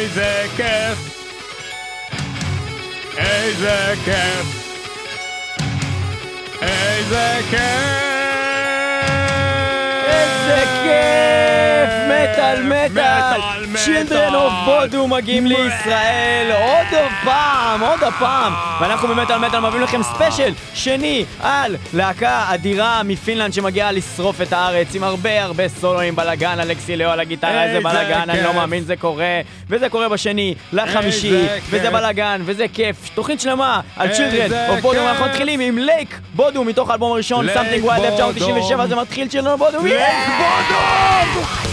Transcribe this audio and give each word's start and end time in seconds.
איזה 0.00 0.44
כיף! 0.56 0.98
איזה 3.16 3.94
כיף! 4.04 4.46
איזה 6.62 7.38
כיף! 7.50 7.60
איזה 10.06 10.64
כיף! 10.82 12.09
מטאל, 12.22 12.62
מטאל! 12.62 13.40
Children 13.74 14.32
of 14.32 14.64
Bodom 14.64 15.08
מגיעים 15.08 15.46
לישראל 15.46 16.50
עוד 16.52 17.00
פעם, 17.24 17.80
עוד 17.80 18.00
פעם! 18.18 18.52
ואנחנו 18.80 19.08
במטאל 19.08 19.38
מטאל 19.38 19.60
מביאים 19.60 19.82
לכם 19.82 20.02
ספיישל 20.02 20.52
שני 20.74 21.24
על 21.42 21.76
להקה 21.94 22.44
אדירה 22.54 23.02
מפינלנד 23.02 23.52
שמגיעה 23.52 23.92
לשרוף 23.92 24.40
את 24.40 24.52
הארץ 24.52 24.94
עם 24.94 25.04
הרבה 25.04 25.42
הרבה 25.42 25.68
סולואים 25.68 26.16
בלאגן, 26.16 26.60
אלכסי 26.60 26.96
לייהו 26.96 27.08
על 27.10 27.20
הגיטרה, 27.20 27.64
איזה 27.64 27.80
בלאגן, 27.80 28.30
אני 28.30 28.42
לא. 28.42 28.52
מאמין 28.54 28.84
זה 28.84 28.96
קורה, 28.96 29.40
וזה 29.68 29.88
קורה 29.88 30.08
בשני, 30.08 30.54
לחמישי, 30.72 31.46
וזה. 31.70 31.90
בלאגן, 31.90 32.42
וזה 32.44 32.66
כיף, 32.72 32.96
תוכנית 33.14 33.40
שלמה 33.40 33.80
על 33.96 34.08
Children 34.10 34.50
of 34.50 34.80
בודו, 34.82 34.90
כיף. 34.90 35.02
ואנחנו 35.04 35.24
מתחילים 35.24 35.60
עם 35.60 35.78
לייק 35.78 36.18
בודו 36.34 36.64
מתוך 36.64 36.90
האלבום 36.90 37.12
הראשון, 37.12 37.48
Wild 37.48 37.80
בודו. 37.80 37.92
1997, 37.92 38.86
זה 38.86 38.96
מתחיל 38.96 39.28
Children 39.30 39.46
of 39.46 39.56
בודו, 39.56 39.84
לייק 39.84 40.28
בודו! 40.38 41.69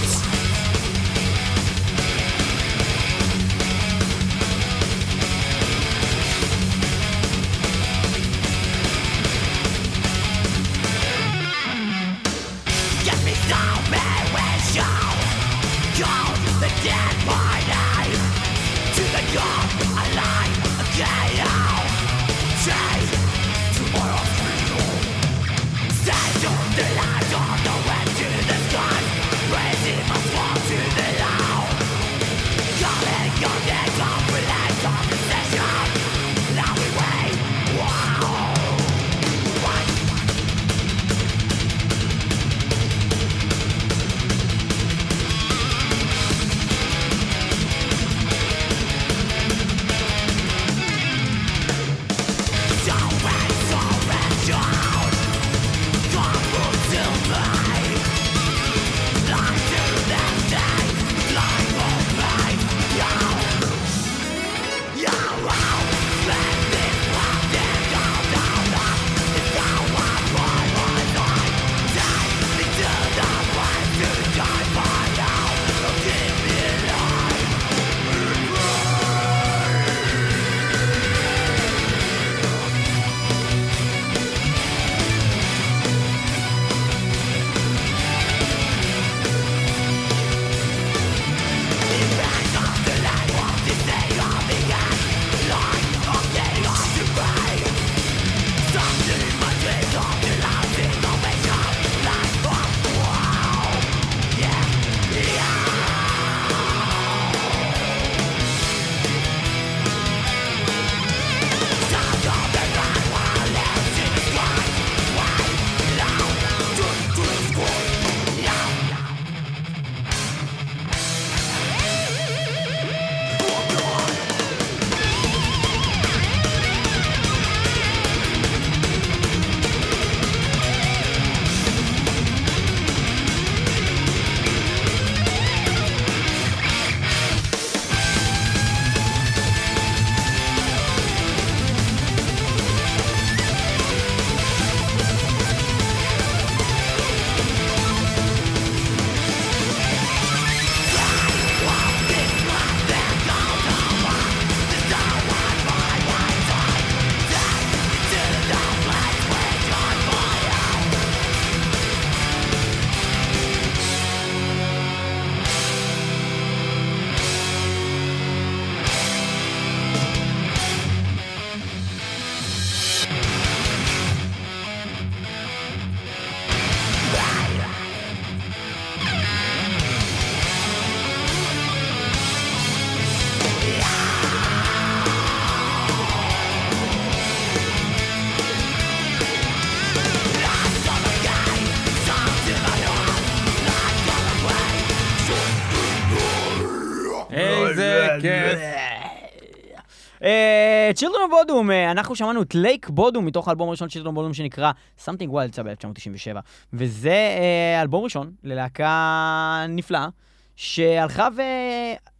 Children 200.95 201.21
of 201.21 201.31
Bodom, 201.31 201.71
אה, 201.71 201.91
אנחנו 201.91 202.15
שמענו 202.15 202.41
את 202.41 202.55
Lake 202.55 202.89
Bodom 202.89 203.25
מתוך 203.25 203.47
האלבום 203.47 203.67
הראשון 203.67 203.89
של 203.89 203.93
Children 203.93 204.15
Bodom 204.15 204.33
שנקרא 204.33 204.71
Something 205.05 205.29
Wild 205.31 205.45
יצא 205.45 205.63
ב-1997. 205.63 206.37
וזה 206.73 207.09
אה, 207.09 207.81
אלבום 207.81 208.03
ראשון 208.03 208.31
ללהקה 208.43 209.65
נפלאה 209.69 210.07
שהלכה 210.55 211.27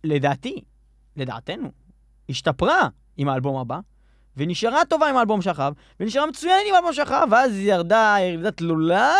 ולדעתי, 0.03 0.61
לדעתנו, 1.15 1.71
השתפרה 2.29 2.87
עם 3.17 3.29
האלבום 3.29 3.57
הבא 3.57 3.79
ונשארה 4.37 4.85
טובה 4.85 5.09
עם 5.09 5.17
האלבום 5.17 5.41
שאחריו 5.41 5.73
ונשארה 5.99 6.25
מצוינת 6.25 6.63
עם 6.69 6.75
האלבום 6.75 6.93
שאחריו 6.93 7.27
ואז 7.31 7.51
היא 7.51 7.73
ירדה 7.73 8.15
ירידה 8.19 8.51
תלולה 8.51 9.11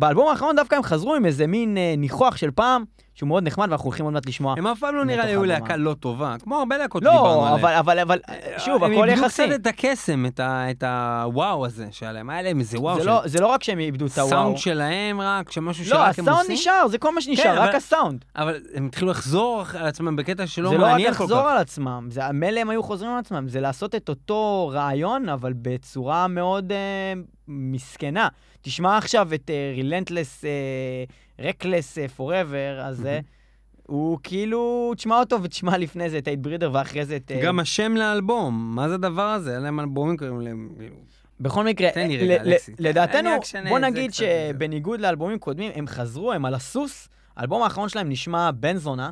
ובאלבום 0.00 0.28
האחרון 0.28 0.56
דווקא 0.56 0.74
הם 0.74 0.82
חזרו 0.82 1.14
עם 1.14 1.26
איזה 1.26 1.46
מין 1.46 1.76
אה, 1.76 1.94
ניחוח 1.98 2.36
של 2.36 2.50
פעם 2.50 2.84
שהוא 3.14 3.28
מאוד 3.28 3.44
נחמד 3.46 3.66
ואנחנו 3.68 3.84
הולכים 3.84 4.04
עוד 4.04 4.14
מעט 4.14 4.26
לשמוע 4.26 4.54
הם 4.58 4.66
אף 4.66 4.78
פעם 4.78 4.94
לא 4.94 5.04
נראה 5.04 5.24
לי 5.24 5.30
היו 5.30 5.44
להקה. 5.44 5.76
לא 5.76 5.94
טובה, 5.94 6.36
כמו 6.42 6.58
הרבה 6.58 6.78
להקות 6.78 7.02
שדיברנו 7.02 7.24
לא, 7.24 7.46
עליהן. 7.48 7.58
אבל, 7.58 7.72
אבל, 7.72 7.98
אבל, 7.98 8.18
שוב, 8.58 8.84
הם 8.84 8.92
הכל 8.92 9.08
איבדו 9.08 9.24
יחסי. 9.24 9.46
קצת 9.48 9.60
את 9.60 9.66
הקסם, 9.66 10.26
את 10.26 10.40
ה- 10.40 10.70
את 10.70 10.82
הוואו 10.82 11.66
הזה 11.66 11.86
שהיה 11.90 12.12
להם. 12.12 12.30
היה 12.30 12.42
להם 12.42 12.58
איזה 12.58 12.80
וואו 12.80 12.94
זה 12.96 13.00
של 13.02 13.06
לא, 13.08 13.20
זה 13.24 13.40
לא 13.40 13.46
רק 13.46 13.62
שהם 13.62 13.78
איבדו 13.78 14.06
את 14.06 14.18
הוואו. 14.18 14.28
סאונד 14.30 14.58
שלהם 14.58 15.20
רק, 15.20 15.50
שמשהו 15.52 15.84
לא, 15.84 15.88
שרק 15.90 16.18
הם 16.18 16.24
הסאונד 16.24 16.38
עושים. 16.40 16.52
נשאר, 16.54 16.88
זה 16.88 16.98
כל 16.98 17.14
מה 17.14 17.20
שנשאר, 17.20 17.44
כן, 17.44 17.54
רק 17.58 17.68
אבל- 17.68 17.76
הסאונד. 17.76 18.24
אבל 18.36 18.60
הם 18.74 18.86
התחילו 18.86 19.10
לחזור 19.10 19.64
על 19.78 19.86
עצמם 19.86 20.16
בקטע 20.16 20.46
שלא 20.46 20.70
זה 20.70 20.78
לא 20.78 20.84
רק 20.84 20.90
מעניין 20.90 21.14
כל 21.14 21.24
לחזור 21.24 21.42
כך. 21.42 21.50
על 21.50 21.56
עצמם, 21.58 22.08
זה 22.10 22.20
מילא 22.32 22.60
הם 22.60 22.70
היו 22.70 22.82
חוזרים 22.82 23.10
על 23.12 23.18
עצמם, 23.18 23.48
זה 23.48 23.60
לעשות 23.60 23.94
את 23.94 24.08
אותו 24.08 24.70
רעיון, 24.74 25.28
אבל 25.28 25.52
בצורה 25.62 26.28
מאוד 26.28 26.72
אה, 26.72 27.12
מסכנה. 27.48 28.28
תשמע 28.62 28.96
עכשיו 28.98 29.34
את 29.34 29.50
אה, 29.50 29.72
רילנטלס, 29.74 30.44
רקלס 31.40 31.98
פוראבר 32.16 32.80
הזה. 32.84 33.20
הוא 33.86 34.18
כאילו, 34.22 34.92
תשמע 34.96 35.18
אותו 35.20 35.42
ותשמע 35.42 35.78
לפני 35.78 36.10
זה 36.10 36.18
את 36.18 36.28
אייד 36.28 36.42
ברידר 36.42 36.70
ואחרי 36.72 37.04
זה 37.04 37.16
את... 37.16 37.30
אה, 37.30 37.40
גם 37.44 37.60
השם 37.60 37.96
לאלבום, 37.96 38.72
מה 38.76 38.88
זה 38.88 38.94
הדבר 38.94 39.22
הזה? 39.28 39.54
אין 39.54 39.62
להם 39.62 39.80
אלבומים 39.80 40.16
קוראים 40.16 40.40
להם... 40.40 40.68
כאילו. 40.78 40.94
בכל 41.40 41.64
מקרה, 41.64 41.90
תן 41.90 42.08
לי 42.08 42.16
ל- 42.18 42.32
רגע, 42.32 42.42
ל- 42.42 42.48
אלכסי. 42.48 42.72
לדעתנו, 42.78 43.30
בוא 43.68 43.78
נגיד. 43.78 44.12
שבניגוד 44.14 45.00
לאלבומים 45.00 45.38
קודמים, 45.38 45.72
הם 45.74 45.86
חזרו, 45.86 46.32
הם 46.32 46.44
על 46.44 46.54
הסוס. 46.54 47.08
האלבום 47.36 47.62
האחרון 47.62 47.88
שלהם 47.88 48.08
נשמע 48.08 48.50
בן 48.50 48.76
זונה, 48.76 49.04
אה, 49.06 49.10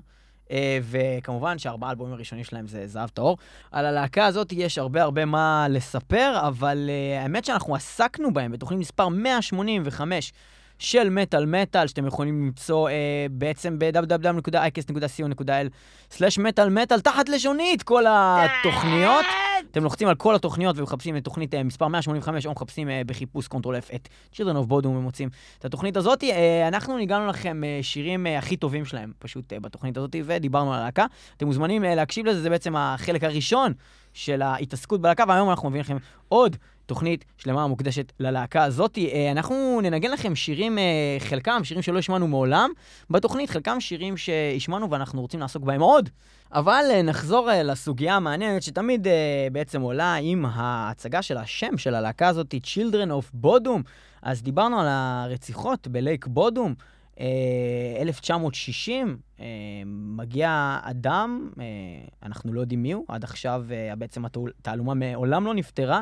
וכמובן 0.83 1.59
שארבעה 1.59 1.89
האלבומים 1.89 2.15
הראשונים 2.15 2.45
שלהם 2.45 2.67
זה 2.67 2.87
זהב 2.87 3.09
טהור. 3.09 3.39
על 3.71 3.87
הלהקה 3.87 4.27
הזאת 4.27 4.53
יש 4.53 4.79
הרבה 4.79 5.03
הרבה 5.03 5.25
מה 5.25 5.67
לספר, 5.71 6.41
אבל 6.49 6.91
אה, 6.91 7.23
האמת 7.23 7.45
שאנחנו 7.45 7.75
עסקנו 7.75 8.33
בהם 8.33 8.53
בתוכנית 8.53 8.81
מספר 8.81 9.09
185. 9.09 10.33
של 10.79 11.11
מטאל 11.11 11.47
מטאל, 11.47 11.87
שאתם 11.87 12.07
יכולים 12.07 12.43
למצוא 12.43 12.89
אה, 12.89 13.27
בעצם 13.31 13.79
ב-www.icast.co.il/מטאל 13.79 16.69
מטאל, 16.69 17.01
תחת 17.01 17.29
לשונית 17.29 17.83
כל 17.83 18.05
התוכניות. 18.09 19.25
אתם 19.71 19.85
לוחצים 19.85 20.09
על 20.09 20.15
כל 20.15 20.35
התוכניות 20.35 20.79
ומחפשים 20.79 21.17
את 21.17 21.25
תוכנית 21.25 21.55
אה, 21.55 21.63
מספר 21.63 21.89
185, 21.89 22.47
או 22.47 22.53
מחפשים 22.53 22.91
אה, 22.91 23.03
בחיפוש 23.07 23.49
control 23.49 23.77
F 23.77 23.95
את 23.95 24.09
Children 24.35 24.57
of 24.65 24.71
Bodom 24.71 24.87
ומוצאים 24.87 25.29
את 25.59 25.65
התוכנית 25.65 25.97
הזאת. 25.97 26.25
אה, 26.25 26.69
אנחנו 26.69 26.97
ניגנו 26.97 27.27
לכם 27.27 27.65
אה, 27.65 27.79
שירים 27.83 28.27
אה, 28.27 28.39
הכי 28.39 28.57
טובים 28.57 28.85
שלהם, 28.85 29.13
פשוט 29.19 29.53
אה, 29.53 29.61
בתוכנית 29.61 29.97
הזאת, 29.97 30.17
ודיברנו 30.25 30.75
על 30.75 30.81
הלהקה. 30.81 31.07
אתם 31.37 31.47
מוזמנים 31.47 31.85
אה, 31.85 31.95
להקשיב 31.95 32.27
לזה, 32.27 32.41
זה 32.41 32.51
בעצם 32.51 32.77
החלק 32.77 33.25
הראשון 33.25 33.73
של 34.13 34.43
ההתעסקות 34.43 35.01
בלהקה, 35.01 35.25
והיום 35.29 35.51
אנחנו 35.51 35.69
מביאים 35.69 35.85
לכם 35.85 35.97
עוד 36.29 36.57
תוכנית 36.89 37.25
שלמה 37.39 37.67
מוקדשת 37.67 38.13
ללהקה 38.21 38.65
הזאת. 38.65 38.99
אה, 38.99 39.31
אנחנו 39.31 39.81
ננגן 39.83 40.11
לכם 40.11 40.35
שירים, 40.35 40.79
אה, 40.79 41.17
חלקם 41.19 41.65
שירים 41.65 41.83
שלא 41.83 41.99
השמענו 41.99 42.29
מעולם 42.29 42.71
בתוכנית, 43.11 43.51
חלקם 43.51 43.81
שירים 43.81 44.17
שהשמענו 44.17 44.91
ואנחנו 44.91 45.21
רוצים 45.21 45.41
לעסוק 45.41 45.63
בהם 45.63 45.81
עוד. 45.81 46.09
אבל 46.53 46.85
אה, 46.91 47.03
נחזור 47.03 47.49
לסוגיה 47.65 48.17
המעניינת 48.17 48.63
שתמיד 48.63 49.07
בעצם 49.53 49.81
עולה 49.81 50.15
עם 50.15 50.45
ההצגה 50.49 51.23
של 51.23 51.37
השם 51.37 51.79
של 51.79 51.95
הלהקה 51.95 52.29
הזאת, 52.29 52.55
Children 52.65 53.09
of 53.11 53.45
Bodom. 53.45 53.83
אז 54.23 54.43
דיברנו 54.43 54.81
על 54.81 54.87
הרציחות 54.89 55.89
בלייק 55.89 56.27
בודום. 56.27 56.75
אה, 57.21 57.27
1960, 58.01 59.19
אה, 59.41 59.47
מגיע 59.87 60.79
אדם, 60.83 61.51
אנחנו 62.23 62.53
לא 62.53 62.61
יודעים 62.61 62.83
מי 62.83 62.93
הוא, 62.93 63.05
עד 63.09 63.25
עכשיו 63.25 63.65
בעצם 63.99 64.25
התעלומה 64.25 64.95
מעולם 64.95 65.47
לא 65.47 65.55
נפתרה, 65.55 66.01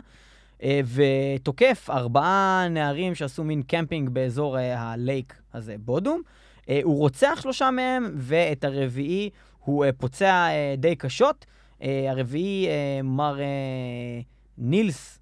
ותוקף 0.63 1.89
ארבעה 1.91 2.67
נערים 2.71 3.15
שעשו 3.15 3.45
מין 3.45 3.63
קמפינג 3.63 4.09
באזור 4.09 4.59
אה, 4.59 4.79
ה 4.79 4.90
lake 4.90 5.35
הזה, 5.55 5.77
בודום. 5.79 6.23
אה, 6.69 6.81
הוא 6.83 6.99
רוצח 6.99 7.39
שלושה 7.43 7.71
מהם, 7.71 8.11
ואת 8.17 8.65
הרביעי 8.65 9.31
הוא 9.65 9.85
אה, 9.85 9.93
פוצע 9.93 10.27
אה, 10.49 10.75
די 10.79 10.97
קשות. 10.97 11.47
אה, 11.83 12.07
הרביעי, 12.11 12.67
אה, 12.67 12.73
מר 13.05 13.41
אה, 13.41 13.45
נילס, 14.59 15.19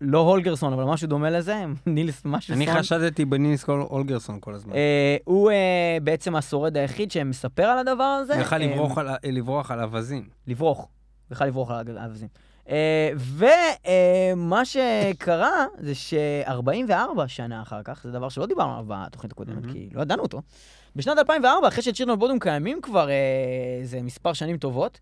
לא 0.00 0.18
הולגרסון, 0.18 0.72
אבל 0.72 0.84
משהו 0.84 1.08
דומה 1.08 1.30
לזה, 1.30 1.64
נילס 1.86 2.22
משהו 2.24 2.54
אנסון. 2.54 2.74
חשדתי 2.78 3.24
בנילס 3.24 3.64
הול- 3.64 3.80
הולגרסון 3.90 4.38
כל 4.40 4.54
הזמן. 4.54 4.72
אה, 4.74 5.16
הוא 5.24 5.50
אה, 5.50 5.56
בעצם 6.02 6.36
השורד 6.36 6.76
היחיד 6.76 7.10
שמספר 7.10 7.62
על 7.64 7.78
הדבר 7.78 8.04
הזה. 8.04 8.34
הוא 8.34 8.42
יכל 8.42 8.62
אה, 8.62 8.66
לברוח 8.66 8.98
על- 8.98 9.08
לברוח 9.24 9.70
על 9.70 9.80
אווזים. 9.82 10.28
לברוח. 10.46 10.78
הוא 10.78 10.86
יכל 11.32 11.46
לברוח 11.46 11.70
על 11.70 11.98
האווזים. 11.98 12.28
אה, 12.68 13.10
ומה 13.16 14.64
שקרה 14.64 15.66
זה 15.78 15.94
ש-44 15.94 17.26
שנה 17.26 17.62
אחר 17.62 17.80
כך, 17.84 18.00
זה 18.04 18.12
דבר 18.12 18.28
שלא 18.28 18.46
דיברנו 18.46 18.72
עליו 18.72 18.84
בתוכנית 18.88 19.32
הקודמת. 19.32 19.72
כי 19.72 19.88
לא 19.92 20.02
ידענו 20.02 20.22
אותו. 20.22 20.42
בשנת 20.96 21.18
2004, 21.18 21.68
אחרי 21.68 21.82
שצ'ירנול 21.82 22.16
בודום 22.16 22.38
קיימים 22.38 22.80
כבר 22.82 23.08
אה, 23.10 23.14
איזה 23.80 24.02
מספר 24.02 24.32
שנים 24.32 24.58
טובות, 24.58 25.00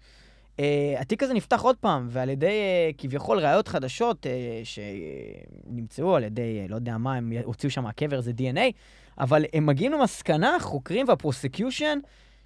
אה, 0.60 0.94
התיק 0.98 1.22
הזה 1.22 1.34
נפתח 1.34 1.60
עוד 1.60 1.76
פעם, 1.76 2.06
ועל 2.10 2.30
ידי 2.30 2.46
אה, 2.46 2.90
כביכול 2.98 3.38
ראיות 3.38 3.68
חדשות 3.68 4.26
אה, 4.26 4.60
שנמצאו 4.64 6.16
על 6.16 6.24
ידי, 6.24 6.60
אה, 6.60 6.66
לא 6.68 6.74
יודע 6.74 6.98
מה, 6.98 7.14
הם 7.14 7.32
הוציאו 7.44 7.70
שם 7.70 7.82
מהקבר 7.82 8.16
איזה 8.16 8.32
DNA, 8.38 8.72
אבל 9.18 9.44
הם 9.52 9.66
מגיעים 9.66 9.92
למסקנה, 9.92 10.56
החוקרים 10.56 11.08
והפרוסקיושן, 11.08 11.98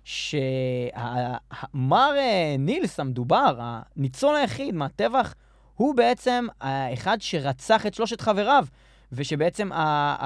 שמר 0.06 2.10
נילס 2.58 3.00
המדובר, 3.00 3.56
הניצול 3.58 4.36
היחיד 4.36 4.74
מהטבח, 4.74 5.34
הוא 5.74 5.94
בעצם 5.94 6.46
האחד 6.60 7.16
שרצח 7.20 7.86
את 7.86 7.94
שלושת 7.94 8.20
חבריו, 8.20 8.66
ושבעצם 9.12 9.70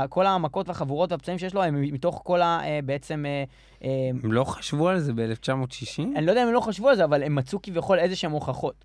כל 0.09 0.27
המכות 0.27 0.69
והחבורות 0.69 1.13
והפצעים 1.13 1.39
שיש 1.39 1.55
לו 1.55 1.63
הם 1.63 1.81
מתוך 1.81 2.21
כל 2.25 2.43
ה... 2.43 2.61
אה, 2.65 2.79
בעצם... 2.85 3.25
אה, 3.27 3.45
אה, 3.85 3.89
הם 4.23 4.33
לא 4.33 4.45
חשבו 4.45 4.89
על 4.89 4.99
זה 4.99 5.13
ב-1960? 5.13 6.03
אני 6.17 6.27
לא 6.27 6.31
יודע 6.31 6.43
אם 6.43 6.49
הם 6.49 6.55
לא 6.55 6.61
חשבו 6.61 6.89
על 6.89 6.97
זה, 6.97 7.05
אבל 7.05 7.23
הם 7.23 7.35
מצאו 7.35 7.63
כביכול 7.63 7.99
איזה 7.99 8.17
שהם 8.17 8.31
הוכחות. 8.31 8.85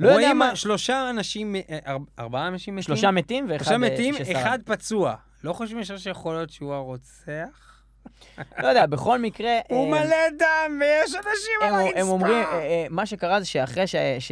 לא 0.00 0.08
יודע 0.08 0.34
מה... 0.34 0.56
שלושה 0.56 1.10
אנשים, 1.10 1.56
אה, 1.56 1.78
אר- 1.86 1.96
ארבעה 2.18 2.48
אנשים 2.48 2.76
מתים? 2.76 2.82
שלושה 2.82 3.10
מתים 3.10 3.46
ואחד 3.48 3.64
שלושה 3.64 3.72
אה, 3.74 3.78
מתים. 3.78 4.14
אחד 4.36 4.58
פצוע. 4.64 5.14
לא 5.44 5.52
חושבים 5.52 5.80
ישר 5.80 5.96
שיכול 5.96 6.34
להיות 6.34 6.50
שהוא 6.50 6.74
הרוצח? 6.74 7.75
לא 8.58 8.68
יודע, 8.68 8.86
בכל 8.86 9.18
מקרה... 9.18 9.58
הוא 9.68 9.94
אה, 9.94 10.00
מלא 10.00 10.28
דם 10.38 10.80
ויש 10.80 11.14
אנשים 11.14 11.60
על 11.62 11.74
הרצפה. 11.74 12.00
הם 12.00 12.08
אומרים, 12.08 12.44
אה, 12.44 12.58
אה, 12.58 12.86
מה 12.90 13.06
שקרה 13.06 13.40
זה 13.40 13.46
שאחרי 13.46 13.84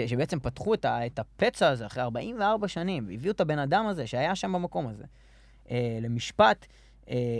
שבעצם 0.06 0.40
פתחו 0.40 0.74
את, 0.74 1.18
הפצע 1.18 1.68
הזה, 1.68 1.86
אחרי 1.86 2.02
44 2.02 2.68
שנים, 2.68 3.06
והביאו 3.08 3.32
את 3.32 3.40
הבן 3.40 3.58
אדם 3.58 3.86
הזה, 3.86 4.06
שהיה 4.06 4.34
שם 4.34 4.52
במקום 4.52 4.86
הזה, 4.88 5.04
למשפט, 6.00 6.66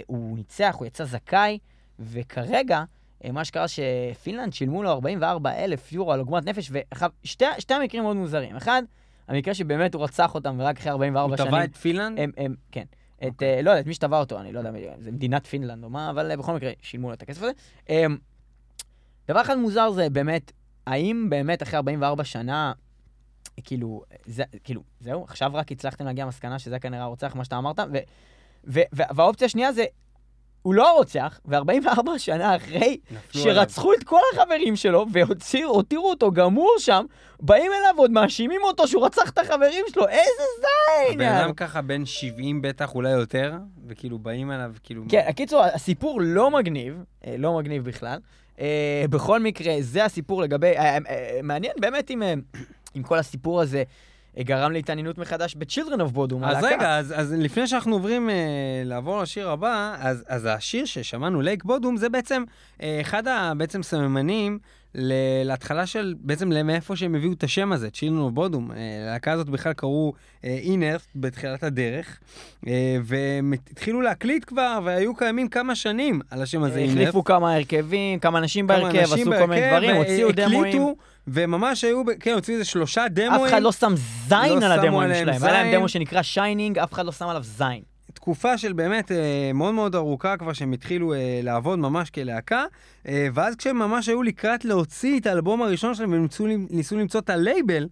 הוא 0.07 0.37
ניצח, 0.37 0.77
הוא 0.79 0.87
יצא 0.87 1.05
זכאי, 1.05 1.59
וכרגע, 1.99 2.85
מה 3.33 3.45
שקרה 3.45 3.67
שפינלנד 3.69 4.53
שילמו 4.53 4.83
לו 4.83 4.91
44 4.91 5.51
אלף 5.51 5.93
יורו 5.93 6.13
על 6.13 6.19
עוגמת 6.19 6.45
נפש, 6.45 6.71
ושתי 7.25 7.45
שתי 7.59 7.75
המקרים 7.75 8.03
מאוד 8.03 8.17
מוזרים. 8.17 8.57
אחד, 8.57 8.83
המקרה 9.29 9.55
שבאמת 9.55 9.95
הוא 9.95 10.05
רצח 10.05 10.35
אותם 10.35 10.57
ורק 10.59 10.79
אחרי 10.79 10.93
44 10.93 11.31
הוא 11.31 11.37
שנים. 11.37 11.49
תבע 11.49 11.65
את 11.65 11.77
פינלנד? 11.77 12.19
הם, 12.19 12.31
הם, 12.37 12.55
כן. 12.73 12.85
את, 13.27 13.33
אוקיי. 13.33 13.57
אה, 13.57 13.63
לא 13.63 13.71
יודע, 13.71 13.81
את 13.81 13.87
מי 13.87 13.95
שתבע 13.95 14.19
אותו, 14.19 14.41
אני 14.41 14.53
לא 14.53 14.59
יודע, 14.59 14.71
זה 14.99 15.13
מדינת 15.13 15.47
פינלנד 15.47 15.85
או 15.85 15.91
מה, 15.91 16.11
אבל 16.11 16.31
אה, 16.31 16.37
בכל 16.37 16.55
מקרה, 16.55 16.71
שילמו 16.83 17.09
לו 17.09 17.15
את 17.15 17.23
הכסף 17.23 17.43
הזה. 17.43 17.53
אמ, 17.89 18.17
דבר 19.29 19.41
אחד 19.41 19.59
מוזר 19.59 19.91
זה 19.91 20.11
באמת, 20.11 20.53
האם 20.87 21.27
באמת 21.31 21.63
אחרי 21.63 21.77
44 21.77 22.25
שנה, 22.25 22.73
כאילו, 23.65 24.03
זה, 24.25 24.45
כאילו, 24.65 24.83
זהו, 25.01 25.25
עכשיו 25.25 25.51
רק 25.55 25.73
הצלחתם 25.73 26.05
להגיע 26.05 26.25
למסקנה 26.25 26.59
שזה 26.59 26.79
כנראה 26.79 27.03
הרוצח, 27.03 27.35
מה 27.35 27.45
שאתה 27.45 27.59
אמרת, 27.59 27.79
ו, 27.79 27.99
ו, 28.67 28.81
ו, 28.97 29.03
והאופציה 29.15 29.47
השנייה 29.47 29.73
זה, 29.73 29.85
הוא 30.65 30.75
לא 30.75 30.89
הרוצח, 30.89 31.41
ו-44 31.47 32.19
שנה 32.19 32.57
אחרי 32.57 32.99
נפלו 33.11 33.43
עליו. 33.43 33.55
שרצחו 33.55 33.95
את 33.95 34.05
כל 34.05 34.21
החברים 34.33 34.77
שלו 34.77 35.07
והותירו 35.13 35.75
הותירו 35.75 36.11
אותו 36.11 36.33
גמור 36.33 36.75
שם, 36.79 37.05
באים 37.41 37.73
אליו 37.73 37.95
עוד 37.97 38.11
מאשימים 38.11 38.61
אותו 38.65 38.89
שהוא 38.89 39.07
רצח 39.07 39.31
את 39.31 39.39
החברים 39.39 39.85
שלו, 39.95 40.09
איזה 40.09 40.43
זין! 40.61 41.21
הבן. 41.21 41.35
אדם 41.35 41.53
ככה 41.53 41.83
בן 41.83 42.07
70 42.07 42.63
בטח, 42.63 42.95
אולי 42.95 43.11
יותר, 43.11 43.53
וכאילו 43.87 44.19
באים 44.19 44.51
אליו, 44.51 44.73
כאילו... 44.83 45.03
כן, 45.09 45.25
הקיצור, 45.29 45.63
הסיפור 45.65 46.21
לא 46.23 46.51
מגניב, 46.51 47.03
אה, 47.27 47.35
לא 47.39 47.59
מגניב 47.59 47.85
בכלל. 47.85 48.19
אה, 48.61 49.05
בכל 49.11 49.41
מקרה, 49.41 49.75
זה 49.81 50.05
הסיפור 50.05 50.43
לגבי... 50.43 50.77
אה, 50.79 50.99
מעניין 51.43 51.73
באמת 51.81 52.11
אם, 52.11 52.23
אם 52.97 53.03
כל 53.03 53.19
הסיפור 53.19 53.61
הזה 53.61 53.83
גרם 54.41 54.73
להתעניינות 54.73 55.19
מחדש 55.19 55.55
ב-Children 55.55 55.99
of 56.01 56.17
Bodom. 56.17 56.45
אז. 56.45 56.65
רגע, 56.65 56.99
אז, 56.99 57.15
אז 57.17 57.33
לפני 57.39 57.67
שאנחנו 57.67 57.93
עוברים 57.93 58.31
אה, 58.31 58.35
לעבור 58.85 59.23
לשיר 59.23 59.51
הבא, 59.51 59.97
אז, 59.99 60.25
אז 60.29 60.49
השיר 60.51 60.85
ששמענו, 60.85 61.41
לייק 61.41 61.65
בודום, 61.65 61.97
זה 61.97 62.09
בעצם 62.09 62.45
אה, 62.83 62.99
אחד 63.01 63.29
ה, 63.29 63.53
בעצם 63.57 63.83
סממנים 63.83 64.59
ל- 64.59 64.59
להתחלה 65.45 65.87
של, 65.87 66.15
בעצם 66.21 66.49
מאיפה 66.65 66.97
שהם 66.97 67.15
הביאו 67.15 67.33
את 67.33 67.45
השם 67.45 67.73
הזה, 67.73 67.91
Children 67.91 68.31
Bodom. 68.31 68.71
אה, 68.73 68.77
הלהקה 69.03 69.33
הזאת 69.33 69.49
בכלל 69.49 69.73
קראו 69.73 70.13
Inearthed 70.45 71.03
בתחילת 71.17 71.63
הדרך, 71.63 72.21
אה, 72.67 72.97
והם 73.03 73.53
התחילו 73.71 74.01
להקליט 74.01 74.45
כבר, 74.47 74.79
והיו 74.85 75.15
קיימים 75.15 75.49
כמה 75.49 75.75
שנים 75.75 76.21
על 76.31 76.43
השם 76.43 76.63
הזה, 76.63 76.79
Inearthed. 76.79 76.97
החליפו 76.97 77.25
כמה 77.25 77.55
הרכבים, 77.55 78.19
כמה 78.19 78.39
אנשים 78.39 78.67
בהרכב, 78.67 79.13
עשו 79.13 79.25
כל 79.25 79.47
מיני 79.47 79.69
דברים, 79.69 79.91
אה, 79.91 79.97
הוציאו. 79.97 80.29
הקליטו, 80.31 80.97
וממש 81.29 81.85
היו, 81.85 82.03
כן, 82.21 82.33
הוציאו 82.35 82.55
איזה 82.55 82.65
שלושה 82.65 83.05
דמואים. 83.11 83.45
אף 83.45 83.49
אחד 83.49 83.63
לא 83.63 83.73
שם 83.73 83.95
זין 84.29 84.59
לא 84.61 84.67
על 84.67 84.73
עליהם 84.73 85.15
שלהם. 85.15 85.45
היה 85.45 85.53
להם. 85.53 85.75
דמו 85.75 85.89
שנקרא 85.89 86.23
Shining, 86.23 86.79
אף 86.79 86.93
אחד 86.93 87.07
לא 87.07 87.13
שם 87.13 87.29
עליו 87.29 87.43
זין. 87.43 87.94
תקופה 88.15 88.59
של 88.59 88.73
באמת 88.73 89.13
אה, 89.13 89.51
מאוד 89.55 89.75
מאוד 89.75 89.95
ארוכה 89.95 90.37
כבר 90.37 90.53
שהם 90.53 90.73
התחילו 90.73 91.15
אה, 91.15 91.41
לעבוד 91.43 91.79
ממש 91.79 92.11
כלהקה, 92.11 92.65
אה, 93.09 93.29
ואז 93.35 93.57
כשהם 93.57 93.79
ממש 93.79 94.09
היו 94.09 94.23
לקראת 94.23 94.65
להוציא 94.65 95.21
את 95.21 95.27
האלבום 95.27 95.63
הראשון 95.63 95.95
שלהם 95.95 96.13
וניסו 96.13 96.47
ניסו 96.71 96.97
למצוא 96.97 97.21
את 97.21 97.31
הלייבל, 97.31 97.89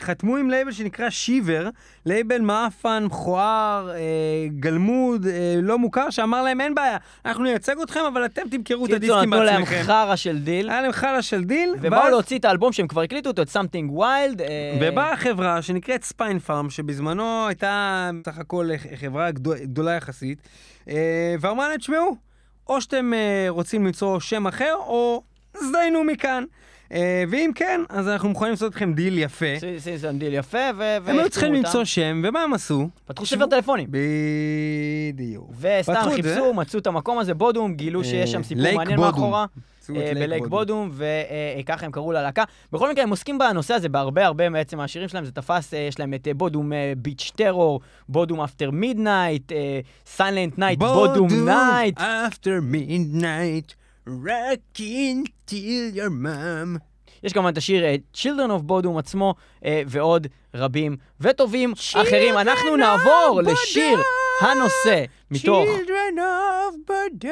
חתמו 0.00 0.36
עם 0.36 0.50
לייבל 0.50 0.72
שנקרא 0.72 1.10
שיבר, 1.10 1.68
לייבל 2.06 2.40
מאפן, 2.40 3.04
מכוער, 3.04 3.90
אה, 3.90 3.96
גלמוד, 4.60 5.26
אה, 5.26 5.54
לא 5.62 5.78
מוכר, 5.78 6.10
שאמר 6.10 6.42
להם 6.42 6.60
אין 6.60 6.74
בעיה, 6.74 6.96
אנחנו 7.24 7.44
נייצג 7.44 7.80
אתכם, 7.82 8.00
אבל 8.12 8.24
אתם 8.24 8.42
תמכרו 8.50 8.86
את 8.86 8.90
קיצור, 8.90 8.96
הדיסקים 8.96 9.34
נתנו 9.34 9.44
להם 9.44 9.60
בעצמכם. 9.60 9.82
חרא 9.82 10.16
של 10.16 10.38
דיל, 10.38 10.70
היה 10.70 10.80
להם 10.80 10.92
חרא 10.92 11.20
של 11.20 11.44
דיל, 11.44 11.74
ובאו 11.80 12.08
להוציא 12.10 12.38
את 12.38 12.44
האלבום 12.44 12.72
שהם 12.72 12.88
כבר 12.88 13.02
הקליטו 13.02 13.30
אותו, 13.30 13.42
את 13.42 13.48
Something 13.48 13.90
Wild. 13.98 14.40
אה, 14.40 14.78
ובאה 14.80 15.16
חברה 15.16 15.62
שנקראת 15.62 16.04
Spinefarm, 16.04 16.70
שבזמנו 16.70 17.46
הייתה 17.46 18.10
בסך 18.22 18.38
הכל 18.38 18.70
חברה 19.00 19.30
גדול, 19.30 19.58
גדולה 19.58 19.92
יחסית, 19.92 20.48
ואמרה 21.40 21.68
להם, 21.68 21.78
תשמעו, 21.78 22.16
או 22.66 22.80
שאתם 22.80 23.12
רוצים 23.48 23.86
למצוא 23.86 24.20
שם 24.20 24.46
אחר, 24.46 24.74
או 24.78 25.22
תזדיינו 25.60 26.04
מכאן. 26.04 26.44
אה, 26.92 27.24
ואם 27.28 27.50
כן, 27.54 27.80
אז 27.88 28.08
אנחנו 28.08 28.28
מוכנים 28.28 28.50
לעשות 28.50 28.72
אתכם 28.72 28.92
דיל 28.92 29.18
יפה. 29.18 29.46
זה 29.96 30.12
דיל 30.12 30.34
יפה, 30.34 30.58
ו... 30.76 30.82
הם 31.06 31.18
היו 31.18 31.30
צריכים 31.30 31.52
והחתימו 31.52 31.66
למצוא. 31.66 31.84
שם, 31.84 32.22
ומה 32.24 32.42
הם 32.42 32.54
עשו? 32.54 32.88
פתחו 33.06 33.26
ספר 33.26 33.46
טלפונים. 33.46 33.88
בדיוק. 35.14 35.50
וסתם. 35.60 36.10
חיפשו, 36.14 36.54
מצאו 36.54 36.78
את 36.78 36.86
המקום 36.86 37.18
הזה, 37.18 37.34
בודום, 37.34 37.74
גילו 37.74 38.04
שיש 38.04 38.32
שם 38.32 38.38
אה, 38.38 38.44
סיפור 38.44 38.62
lake 38.62 38.76
מעניין 38.76 38.96
בודום. 38.96 39.10
מאחורה. 39.10 39.46
אה, 39.90 39.94
לייק 39.94 40.14
בלייק 40.14 40.46
בודום. 40.46 40.90
בודום, 40.90 41.08
וככה 41.60 41.86
הם 41.86 41.92
קראו 41.92 42.12
ללהקה. 42.12 42.44
בכל 42.72 42.90
מקרה, 42.90 43.02
הם 43.02 43.10
עוסקים 43.10 43.38
בנושא 43.38 43.74
הזה 43.74 43.88
בהרבה 43.88 44.26
הרבה 44.26 44.50
בעצם 44.50 44.76
מהשירים 44.76 45.08
שלהם, 45.08 45.24
זה 45.24 45.32
תפס, 45.32 45.72
יש 45.72 46.00
להם 46.00 46.14
את 46.14 46.28
Bodom 46.36 46.72
Beach 46.96 47.32
Terror, 47.36 47.80
Bodom 48.08 48.40
After 48.40 48.70
Midnight, 48.70 49.52
Silent 50.06 50.58
Night, 50.58 50.78
Bodom 50.78 51.28
Night. 51.44 51.98
after 51.98 52.60
midnight, 52.72 53.74
rocking 54.08 55.26
till 55.46 55.94
your 55.94 56.10
mom. 56.10 56.78
יש 57.22 57.32
כמובן 57.32 57.52
את 57.52 57.58
השיר 57.58 57.84
אה, 57.84 57.96
Children 58.14 58.50
of 58.50 58.62
בודום 58.62 58.98
עצמו, 58.98 59.34
אה, 59.64 59.82
ועוד 59.86 60.26
רבים 60.54 60.96
וטובים 61.20 61.72
אחרים. 61.94 62.38
אנחנו 62.38 62.76
נעבור 62.76 63.40
לשיר 63.44 63.98
הנושא 64.40 65.04
מתוך... 65.30 65.64
Children 65.64 66.18
of 66.18 66.90
Bodom. 66.90 67.28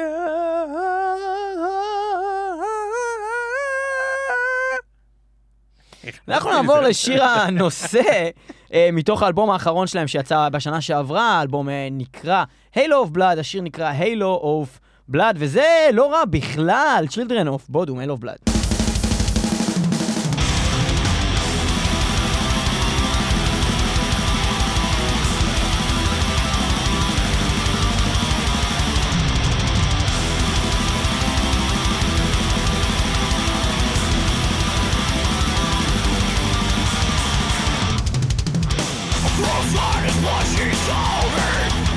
אנחנו 6.27 6.51
נעבור 6.51 6.79
לשיר 6.79 7.23
הנושא 7.23 8.29
אה, 8.73 8.89
מתוך 8.93 9.23
האלבום 9.23 9.49
האחרון 9.49 9.87
שלהם 9.87 10.07
שיצא 10.07 10.49
בשנה 10.49 10.81
שעברה, 10.81 11.39
האלבום 11.39 11.69
נקרא 11.91 12.43
Halo 12.75 13.05
of 13.05 13.17
Blood, 13.17 13.39
השיר 13.39 13.61
נקרא 13.61 13.93
Halo 13.99 14.43
of 14.43 14.79
Blood, 15.15 15.35
וזה 15.35 15.89
לא 15.93 16.11
רע 16.11 16.25
בכלל, 16.25 17.05
Children 17.09 17.47
of 17.47 17.75
Bodom, 17.75 17.97
Halo 18.05 18.19
of 18.19 18.23
Blood. 18.23 18.57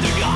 וגם 0.02 0.34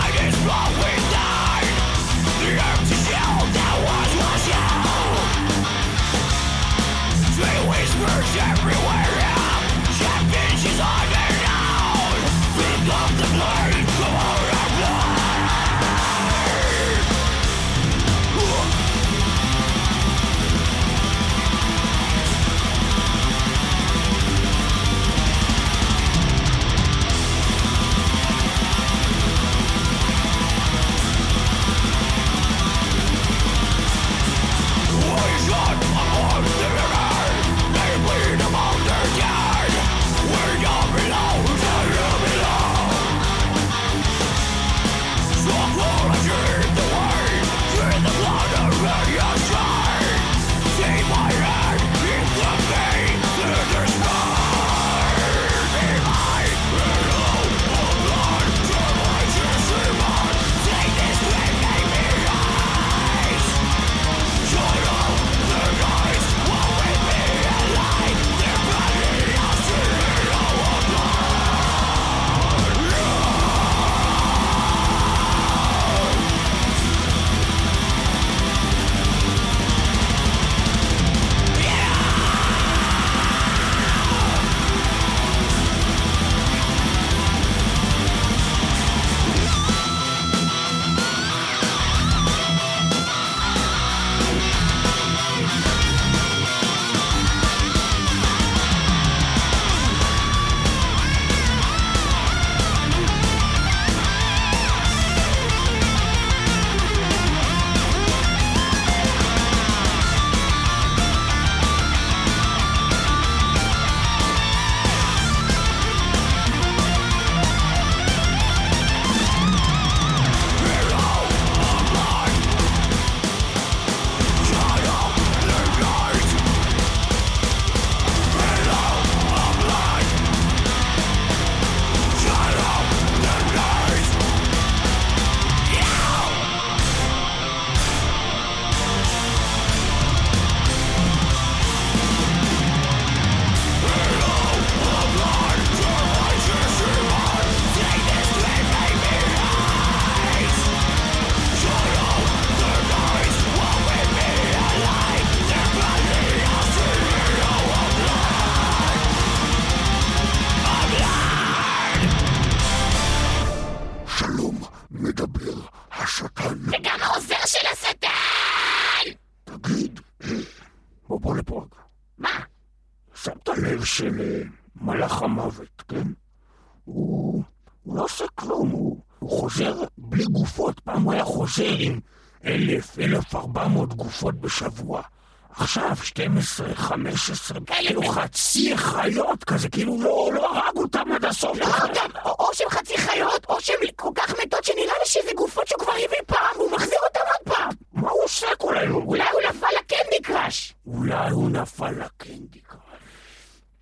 גופות 184.15 184.35
בשבוע. 184.35 185.03
עכשיו 185.51 185.97
12, 186.03 186.75
15, 186.75 187.59
כאילו 187.67 188.03
חצי 188.03 188.77
חיות 188.77 189.45
כזה, 189.45 189.69
כאילו 189.69 190.03
לא, 190.03 190.31
לא 190.35 190.57
הרג 190.57 190.77
אותם 190.77 191.13
עד 191.15 191.25
הסוף. 191.25 191.59
לא, 191.59 191.67
גם, 191.95 192.11
או, 192.25 192.31
או 192.39 192.55
שהם 192.55 192.69
חצי 192.71 192.99
חיות, 192.99 193.47
או 193.49 193.61
שהם 193.61 193.77
כל 193.97 194.11
כך 194.15 194.35
מתות 194.43 194.65
שנראה 194.65 194.95
לי 195.01 195.07
שזה 195.07 195.31
גופות 195.37 195.69
שהוא 195.69 195.79
כבר 195.79 195.93
הביא 195.93 196.19
פעם, 196.27 196.57
והוא 196.57 196.71
מחזיר 196.71 196.99
אותם 197.09 197.21
עוד 197.21 197.55
פעם. 197.55 197.69
מה 197.93 198.11
הוא 198.11 198.25
עושה 198.25 198.47
כל 198.59 198.77
היום? 198.77 199.07
אולי 199.07 199.25
הוא 199.33 199.41
נפל 199.49 199.67
לקנדי 199.79 200.23
קראש. 200.23 200.75
אולי 200.87 201.31
הוא 201.31 201.51
נפל 201.51 201.91
לקנדי 201.91 202.61
קראש. 202.61 202.81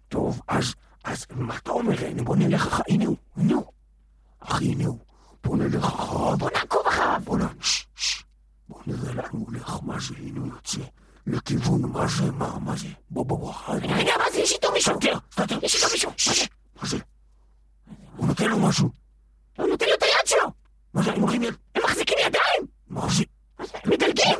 טוב, 0.08 0.40
אז, 0.48 0.74
אז 1.04 1.26
מה 1.30 1.56
אתה 1.56 1.70
אומר? 1.70 2.06
הנה, 2.06 2.22
בוא 2.22 2.36
נלך 2.36 2.66
אחר... 2.66 2.82
הנה 2.88 3.06
הוא, 3.06 3.16
הנה 3.36 3.54
הוא. 3.54 3.64
אחי, 4.40 4.64
הנה 4.64 4.86
הוא. 4.86 4.98
בוא 5.44 5.56
נלך 5.56 5.84
אחריו. 5.84 6.36
בוא 6.36 6.50
נעקוב 6.50 6.86
אחריו. 6.86 7.20
בוא 7.24 7.38
נ... 7.38 7.42
שש, 7.60 8.22
שש. 8.62 8.68
בוא 8.68 8.80
נראה 8.86 9.12
לאן 9.12 9.28
הוא 9.30 9.46
הולך, 9.46 9.78
מה 9.82 10.00
זה, 10.00 10.14
הנה 10.18 10.40
הוא 10.40 10.48
יוצא. 10.48 10.80
לכיוון, 11.26 11.82
מה 11.82 12.06
זה, 12.06 12.30
מה, 12.32 12.58
מה 12.58 12.76
זה? 12.76 12.88
בוא, 13.10 13.24
בוא, 13.24 13.38
בוא. 13.38 13.54
רגע, 13.68 14.12
מה 14.18 14.24
זה, 14.32 14.38
יש 14.38 14.52
איתו 14.52 14.72
מישהו. 14.72 14.94
סתר, 14.94 15.18
סתר, 15.32 15.58
יש 15.62 15.74
איתו 15.74 15.86
מישהו. 15.92 16.10
מה 16.10 16.34
זה? 16.34 16.44
מה 16.82 16.88
זה? 16.88 16.98
הוא 18.16 18.26
נותן 18.26 18.50
לו 18.50 18.58
משהו. 18.58 18.90
הוא 19.58 19.66
נותן 19.68 19.86
לו 19.86 19.94
את 19.94 20.02
היד 20.02 20.26
שלו. 20.26 20.50
מה 20.94 21.02
זה, 21.02 21.12
הם 21.12 21.20
הולכים 21.20 21.42
יד? 21.42 21.54
הם 21.74 21.82
מחזיקים 21.84 22.16
ידיים. 22.26 22.66
מה 22.88 23.06
זה? 23.08 23.24
מדלגים. 23.86 24.38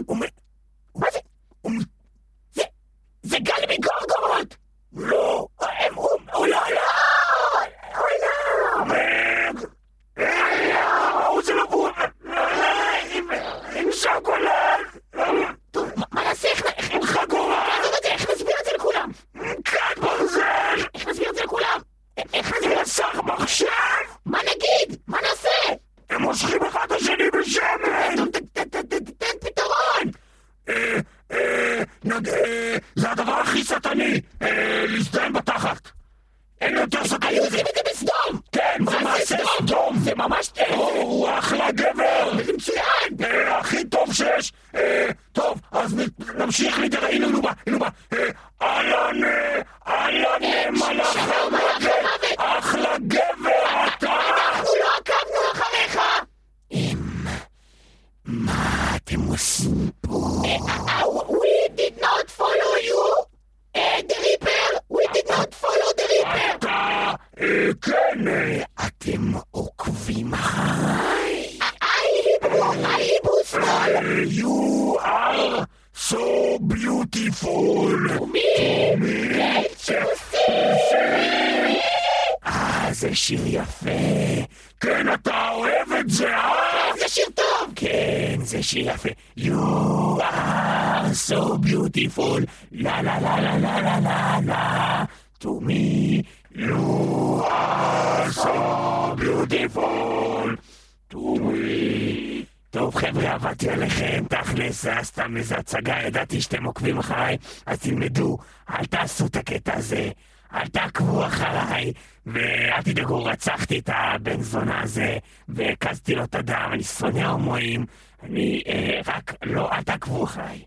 סתם 105.33 105.37
איזה 105.37 105.57
הצגה, 105.57 105.97
ידעתי 106.07 106.41
שאתם 106.41 106.65
עוקבים 106.65 106.99
אחריי, 106.99 107.37
אז 107.67 107.79
תלמדו, 107.79 108.39
אל 108.71 108.85
תעשו 108.85 109.27
את 109.27 109.37
הקטע 109.37 109.75
הזה, 109.75 110.11
אל 110.55 110.69
תעקבו 110.69 111.27
אחריי, 111.27 111.93
ואל 112.27 112.83
תדאגו, 112.83 113.25
רצחתי 113.25 113.79
את 113.79 113.91
הבן 113.93 114.43
זונה 114.43 114.81
הזה, 114.83 115.19
והקזתי 115.49 116.15
לו 116.15 116.25
את 116.25 116.35
הדם, 116.35 116.71
אני 116.73 116.83
שונא 116.83 117.27
הומואים, 117.27 117.87
אני 118.23 118.63
אה, 118.67 119.01
רק, 119.07 119.35
לא, 119.43 119.73
אל 119.73 119.83
תעקבו 119.83 120.25
אחריי. 120.25 120.63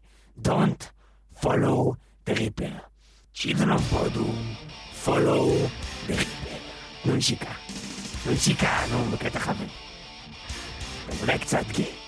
Don't 0.45 0.83
follow 1.41 1.93
the 2.29 2.33
reaper. 2.33 2.75
children 3.33 3.69
of 3.69 3.81
בודו, 3.81 4.25
follow 5.05 5.69
the 6.07 6.13
reaper. 6.13 7.05
נו 7.05 7.15
נשיקה, 7.15 7.51
נו 8.25 8.31
נשיקה, 8.31 8.85
נו, 8.91 9.03
בקטע 9.03 9.39
חבר. 9.39 9.65
אולי 11.21 11.39
קצת 11.39 11.65
גיי. 11.71 12.04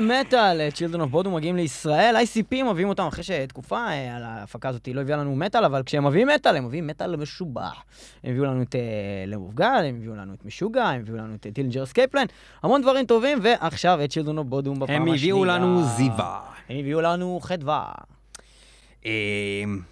מטאל 0.00 0.20
מטאל, 0.20 0.70
Children 0.70 1.00
of 1.00 1.10
Bodom 1.10 1.30
מגיעים 1.30 1.56
לישראל, 1.56 2.16
ICP 2.16 2.62
מביאים 2.64 2.88
אותם 2.88 3.06
אחרי 3.06 3.24
שתקופה 3.24 3.76
אה, 3.76 4.16
על 4.16 4.22
ההפקה 4.22 4.68
הזאת 4.68 4.88
לא 4.94 5.00
הביאה 5.00 5.16
לנו 5.16 5.36
מטאל, 5.36 5.64
אבל 5.64 5.82
כשהם 5.86 6.06
מביאים 6.06 6.28
מטאל, 6.28 6.56
הם 6.56 6.66
מביאים 6.66 6.86
מטאל 6.86 7.16
משובח. 7.16 7.82
הם 8.24 8.30
הביאו 8.30 8.44
לנו 8.44 8.62
את 8.62 8.74
אה, 8.74 8.80
Lamb 9.26 9.45
of 9.45 9.54
God, 9.54 9.84
הם 9.84 9.96
הביאו 9.96 10.14
לנו 10.14 10.34
את 10.34 10.44
משוגע, 10.44 10.84
הם 10.84 11.00
הביאו 11.00 11.16
לנו 11.16 11.34
את 11.34 11.46
Dillinger 11.46 11.86
Escape 11.86 12.08
Plan, 12.08 12.26
המון 12.62 12.82
דברים 12.82 13.06
טובים, 13.06 13.38
ועכשיו 13.42 14.04
את 14.04 14.10
Children 14.10 14.38
of 14.38 14.46
Bodom 14.46 14.74
בפעם 14.74 14.82
השנייה. 14.84 15.00
הם 15.00 15.08
הביאו 15.08 15.44
לנו 15.44 15.84
זיווה. 15.84 16.40
הם 16.68 16.78
הביאו 16.78 17.00
לנו 17.00 17.40
חדווה. 17.42 17.92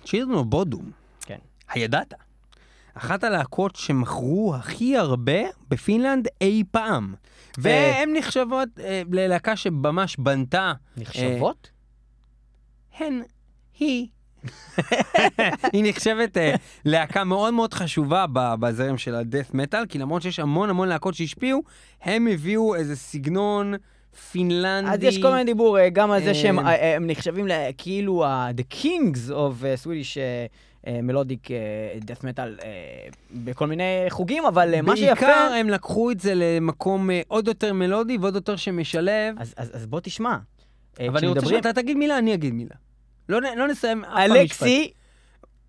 Children 0.05 0.35
of 0.35 0.47
Bodom, 0.47 0.91
כן. 1.21 1.39
הידעת? 1.73 2.28
אחת 2.99 3.25
הלהקות 3.25 3.77
שמכרו 3.77 4.55
הכי 4.55 4.97
הרבה 4.97 5.39
בפינלנד 5.69 6.29
אי 6.41 6.63
פעם. 6.71 7.15
והן 7.59 8.13
נחשבות 8.17 8.69
אה, 8.81 9.03
ללהקה 9.13 9.57
שממש 9.57 10.17
בנתה. 10.17 10.73
נחשבות? 10.97 11.71
הן, 12.99 13.23
היא. 13.79 14.07
היא 15.73 15.85
נחשבת 15.89 16.37
אה, 16.37 16.55
להקה 16.85 17.25
מאוד 17.25 17.55
מאוד 17.55 17.75
חשובה 17.75 18.25
בזרם 18.33 18.99
של 18.99 19.15
הדף 19.15 19.55
מטאל, 19.55 19.87
כי 19.87 19.99
למרות 19.99 20.23
שיש 20.23 20.39
המון 20.39 20.71
המון 20.71 20.89
להקות 20.89 21.15
שהשפיעו, 21.15 21.63
הם 22.03 22.27
הביאו 22.27 22.75
איזה 22.75 22.97
סגנון 22.97 23.75
פינלנדי. 24.33 24.91
אז 24.95 25.03
יש 25.03 25.23
כל 25.23 25.31
מיני 25.31 25.45
דיבור 25.45 25.79
אה, 25.79 25.89
גם 25.89 26.11
על 26.11 26.23
זה 26.23 26.35
שהם 26.35 26.59
אה, 26.59 26.65
אה, 26.75 26.97
הם 26.97 27.07
נחשבים 27.07 27.47
כאילו 27.79 28.25
ה- 28.25 28.51
The 28.51 28.75
Kings 28.75 29.31
of 29.31 29.65
אה, 29.65 29.75
Swedish 29.85 30.17
אה, 30.89 30.95
אה, 30.95 31.01
Melodic 31.01 31.51
אה, 31.51 32.31
Metal 32.31 32.65
אה, 32.65 33.09
בכל 33.31 33.67
מיני 33.67 34.07
חוגים, 34.09 34.47
אבל 34.47 34.81
מה 34.81 34.97
שיפה... 34.97 35.15
בעיקר 35.15 35.53
הם 35.61 35.69
לקחו 35.69 36.11
את 36.11 36.21
זה 36.21 36.33
למקום 36.35 37.11
עוד 37.29 37.49
יותר 37.49 37.73
מלודי 37.73 38.19
ועוד 38.21 38.35
יותר 38.35 38.57
שמשלב. 38.57 39.35
אז, 39.39 39.55
אז, 39.57 39.71
אז 39.77 39.87
בוא 39.87 40.01
תשמע. 40.01 40.37
אבל 41.09 41.19
אני 41.19 41.27
רוצה 41.27 41.47
שאתה 41.47 41.73
תגיד 41.73 41.97
מילה, 41.97 42.19
אני 42.19 42.35
אגיד 42.35 42.55
מילה. 42.55 42.75
לא, 43.29 43.41
לא 43.57 43.69
נסיים 43.69 44.05
אף 44.05 44.11
פעם 44.11 44.23
משפט. 44.23 44.37
אלכסי, 44.37 44.93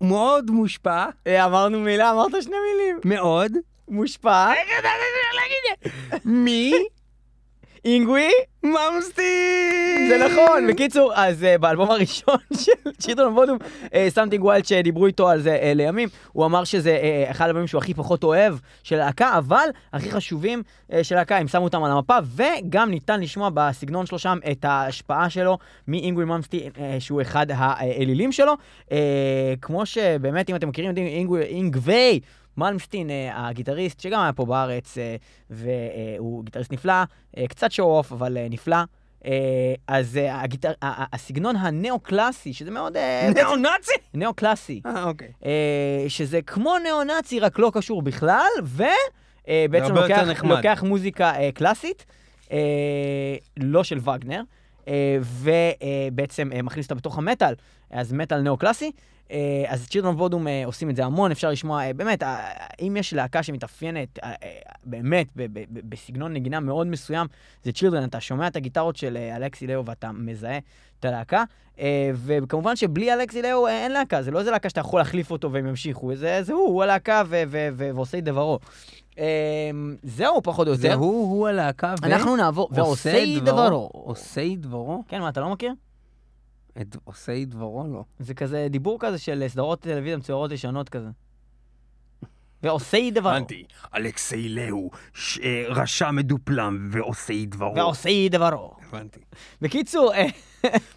מאוד 0.00 0.50
מושפע, 0.50 1.06
אמרנו 1.28 1.80
מילה, 1.80 2.10
אמרת 2.10 2.42
שני 2.42 2.56
מילים. 2.72 3.00
מאוד, 3.04 3.52
מושפע. 3.88 4.52
מי? 6.24 6.72
אינגווי, 7.84 8.30
ממסטי! 8.62 10.08
זה 10.08 10.26
נכון. 10.26 10.66
בקיצור, 10.66 11.12
אז 11.14 11.44
אה, 11.44 11.58
באלבום 11.58 11.90
הראשון 11.90 12.36
של 12.64 12.90
צ'יטון 12.98 13.34
בודום, 13.34 13.58
Something 14.08 14.44
Wild 14.44 14.64
שדיברו 14.64 15.06
איתו 15.06 15.28
על 15.28 15.40
זה 15.40 15.58
אה, 15.62 15.74
לימים, 15.74 16.08
הוא 16.32 16.46
אמר 16.46 16.64
שזה 16.64 16.90
אה, 16.90 17.30
אחד 17.30 17.44
האלבומים 17.44 17.66
שהוא 17.66 17.78
הכי 17.78 17.94
פחות 17.94 18.24
אוהב 18.24 18.54
של 18.82 18.96
להקה, 18.96 19.38
אבל 19.38 19.68
הכי 19.92 20.10
חשובים 20.10 20.62
אה, 20.92 21.04
של 21.04 21.14
להקה, 21.14 21.36
הם 21.36 21.48
שמו 21.48 21.64
אותם 21.64 21.84
על 21.84 21.92
המפה, 21.92 22.16
וגם 22.36 22.90
ניתן 22.90 23.20
לשמוע 23.20 23.50
בסגנון 23.54 24.06
שלו 24.06 24.18
שם 24.18 24.38
את 24.50 24.64
ההשפעה 24.64 25.30
שלו 25.30 25.58
מאינגווי 25.88 26.24
מלמסטין, 26.24 26.68
אה, 26.78 26.96
שהוא 26.98 27.22
אחד 27.22 27.46
האלילים 27.50 28.32
שלו. 28.32 28.52
אה, 28.92 29.54
כמו 29.62 29.86
שבאמת, 29.86 30.50
אם 30.50 30.56
אתם 30.56 30.68
מכירים 30.68 30.94
אינגווי 31.42 32.20
מלמסטין, 32.56 33.10
אה, 33.10 33.48
הגיטריסט, 33.48 34.00
שגם 34.00 34.20
היה 34.20 34.32
פה 34.32 34.44
בארץ, 34.46 34.98
אה, 34.98 35.16
והוא 35.50 36.44
גיטריסט 36.44 36.72
נפלא, 36.72 36.92
אה, 37.38 37.48
קצת 37.48 37.72
show 37.72 37.96
off, 37.96 38.12
אבל 38.12 38.36
נפלא. 38.50 38.76
אז 39.88 40.18
הגיטר, 40.30 40.72
הסגנון 40.82 41.56
הנאו-קלאסי, 41.56 42.52
שזה 42.52 42.70
מאוד... 42.70 42.96
ניאו-נאצי? 43.34 43.92
נאו-קלאסי. 44.14 44.80
אה, 44.86 45.04
אוקיי. 45.04 45.32
שזה 46.08 46.42
כמו 46.42 46.78
ניאו-נאצי, 46.78 47.40
רק 47.40 47.58
לא 47.58 47.70
קשור 47.74 48.02
בכלל, 48.02 48.48
ובעצם 48.62 49.94
לוקח. 49.94 50.44
לוקח 50.44 50.82
מוזיקה 50.86 51.32
קלאסית, 51.54 52.06
לא 53.56 53.84
של 53.84 53.98
וגנר, 53.98 54.42
ובעצם 55.20 56.50
אה, 56.54 56.62
מכניס 56.62 56.86
אותה 56.86 56.94
בתוך 56.94 57.18
המטאל, 57.18 57.54
אז 57.90 58.12
מטאל 58.12 58.40
ניאו-קלאסי. 58.40 58.90
אה, 59.30 59.64
אז 59.68 59.88
צ'ילדרון 59.88 60.14
וודום 60.14 60.48
אה, 60.48 60.62
עושים 60.66 60.90
את 60.90 60.96
זה 60.96 61.04
המון, 61.04 61.30
אפשר 61.30 61.50
לשמוע, 61.50 61.82
אה, 61.86 61.92
באמת, 61.92 62.22
אה, 62.22 62.50
אם 62.80 62.96
יש 62.98 63.14
להקה 63.14 63.42
שמתאפיינת 63.42 64.18
אה, 64.18 64.32
אה, 64.42 64.58
באמת 64.84 65.26
בסגנון 65.70 66.32
נגינה 66.32 66.60
מאוד 66.60 66.86
מסוים, 66.86 67.26
זה 67.64 67.72
Children, 67.72 68.04
אתה 68.04 68.20
שומע 68.20 68.46
את 68.46 68.56
הגיטרות 68.56 68.96
של 68.96 69.16
אה, 69.16 69.36
אלכסי 69.36 69.66
לאיהו 69.66 69.86
ואתה 69.86 70.12
מזהה 70.12 70.58
את 71.00 71.04
הלהקה, 71.04 71.44
אה, 71.78 72.10
וכמובן 72.14 72.76
שבלי 72.76 73.12
אלכסי 73.14 73.42
לאיהו 73.42 73.66
אה, 73.66 73.84
אין 73.84 73.92
להקה, 73.92 74.22
זה 74.22 74.30
לא 74.30 74.38
איזה 74.38 74.50
להקה 74.50 74.68
שאתה 74.68 74.80
יכול 74.80 75.00
להחליף 75.00 75.30
אותו 75.30 75.52
והם 75.52 75.66
ימשיכו, 75.66 76.16
זה, 76.16 76.42
זה 76.42 76.52
הוא, 76.52 76.68
הוא 76.68 76.82
הלהקה 76.82 77.22
ו- 77.26 77.42
ו- 77.48 77.68
ו- 77.72 77.90
ועושה 77.94 78.18
את 78.18 78.24
דברו. 78.24 78.58
אה, 79.18 79.70
זהו, 80.02 80.42
פחות 80.42 80.68
או 80.68 80.74
זה 80.74 80.88
יותר. 80.88 80.98
הוא, 80.98 81.32
הוא 81.32 81.48
הלהקה, 81.48 81.94
ו... 82.02 82.06
אנחנו 82.06 82.36
נעבור, 82.36 82.68
ועושה 82.72 83.40
דברו. 83.40 83.90
עושה 83.92 84.54
דברו? 84.56 85.02
כן, 85.08 85.20
מה, 85.20 85.28
אתה 85.28 85.40
לא 85.40 85.50
מכיר? 85.50 85.72
את 86.80 86.96
עושה 87.04 87.44
דברו? 87.44 87.84
לא. 87.92 88.04
זה 88.18 88.34
כזה 88.34 88.66
דיבור 88.70 88.96
כזה 89.00 89.18
של 89.18 89.44
סדרות 89.48 89.80
טלוויזיה 89.80 90.16
מצוירות 90.16 90.52
ישנות 90.52 90.88
כזה. 90.88 91.08
ועושה 92.62 93.10
דברו. 93.12 93.30
הבנתי. 93.32 93.64
אלכסי 93.96 94.48
לאו, 94.48 94.90
ש- 95.14 95.38
רשע 95.68 96.10
מדופלם 96.10 96.88
ועושה 96.92 97.32
דברו. 97.46 97.74
ועושה 97.76 98.08
דברו. 98.30 98.72
הבנתי. 98.88 99.20
בקיצור, 99.62 100.14
אה, 100.14 100.26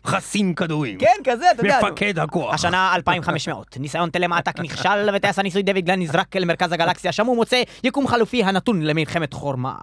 חסין 0.08 0.54
כדורים. 0.54 1.00
כן, 1.00 1.16
כזה, 1.24 1.52
אתה 1.52 1.62
יודע. 1.62 1.80
מפקד 1.84 2.20
הכוח. 2.20 2.54
השנה 2.54 2.92
2500, 2.96 3.78
ניסיון 3.78 4.10
טלמטק 4.10 4.60
נכשל 4.60 5.10
וטייס 5.16 5.40
הניסוי 5.40 5.64
דויד 5.64 5.86
גלן 5.86 6.00
נזרק 6.02 6.36
אל 6.36 6.46
מרכז 6.46 6.72
הגלקסיה, 6.72 7.12
שם 7.12 7.26
הוא 7.26 7.36
מוצא 7.36 7.64
יקום 7.84 8.08
חלופי 8.08 8.44
הנתון 8.44 8.82
למלחמת 8.82 9.34
חורמה. 9.34 9.76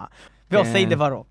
ועושה 0.51 0.73
כן. 0.73 0.89
דברו. 0.89 1.23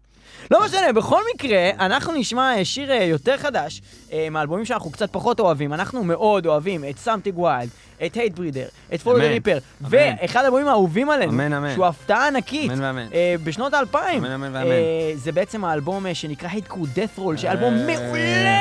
לא 0.50 0.64
משנה, 0.64 0.92
בכל 0.92 1.20
מקרה, 1.34 1.70
אנחנו 1.78 2.12
נשמע 2.12 2.56
אה, 2.56 2.64
שיר 2.64 2.92
אה, 2.92 3.04
יותר 3.04 3.36
חדש, 3.36 3.82
אה, 4.12 4.28
מהאלבומים 4.30 4.64
שאנחנו 4.64 4.90
קצת 4.90 5.12
פחות 5.12 5.40
אוהבים. 5.40 5.72
אנחנו 5.72 6.04
מאוד 6.04 6.46
אוהבים 6.46 6.84
את 6.90 6.98
Something 6.98 7.38
Wild, 7.38 7.68
את 8.06 8.14
Hatebreeder, 8.14 8.66
את 8.94 9.00
Follow 9.00 9.16
אמן. 9.16 9.24
Reaper, 9.24 9.58
אמן. 9.80 9.88
ואחד 9.90 10.40
האלבומים 10.42 10.68
האהובים 10.68 11.10
עלינו, 11.10 11.32
אמן, 11.32 11.52
אמן. 11.52 11.74
שהוא 11.74 11.86
הפתעה 11.86 12.28
ענקית, 12.28 12.70
אמן 12.70 12.82
ואמן. 12.82 13.06
אה, 13.14 13.34
בשנות 13.44 13.74
האלפיים. 13.74 14.24
אמן, 14.24 14.30
אמן 14.30 14.56
ואמן. 14.56 14.70
זה 15.14 15.32
בעצם 15.32 15.64
האלבום 15.64 16.14
שנקרא 16.14 16.48
Hate 16.52 16.66
Crew 16.68 16.86
Deathroll, 16.94 17.36
שאלבום. 17.36 17.74
מעולה! 17.74 18.60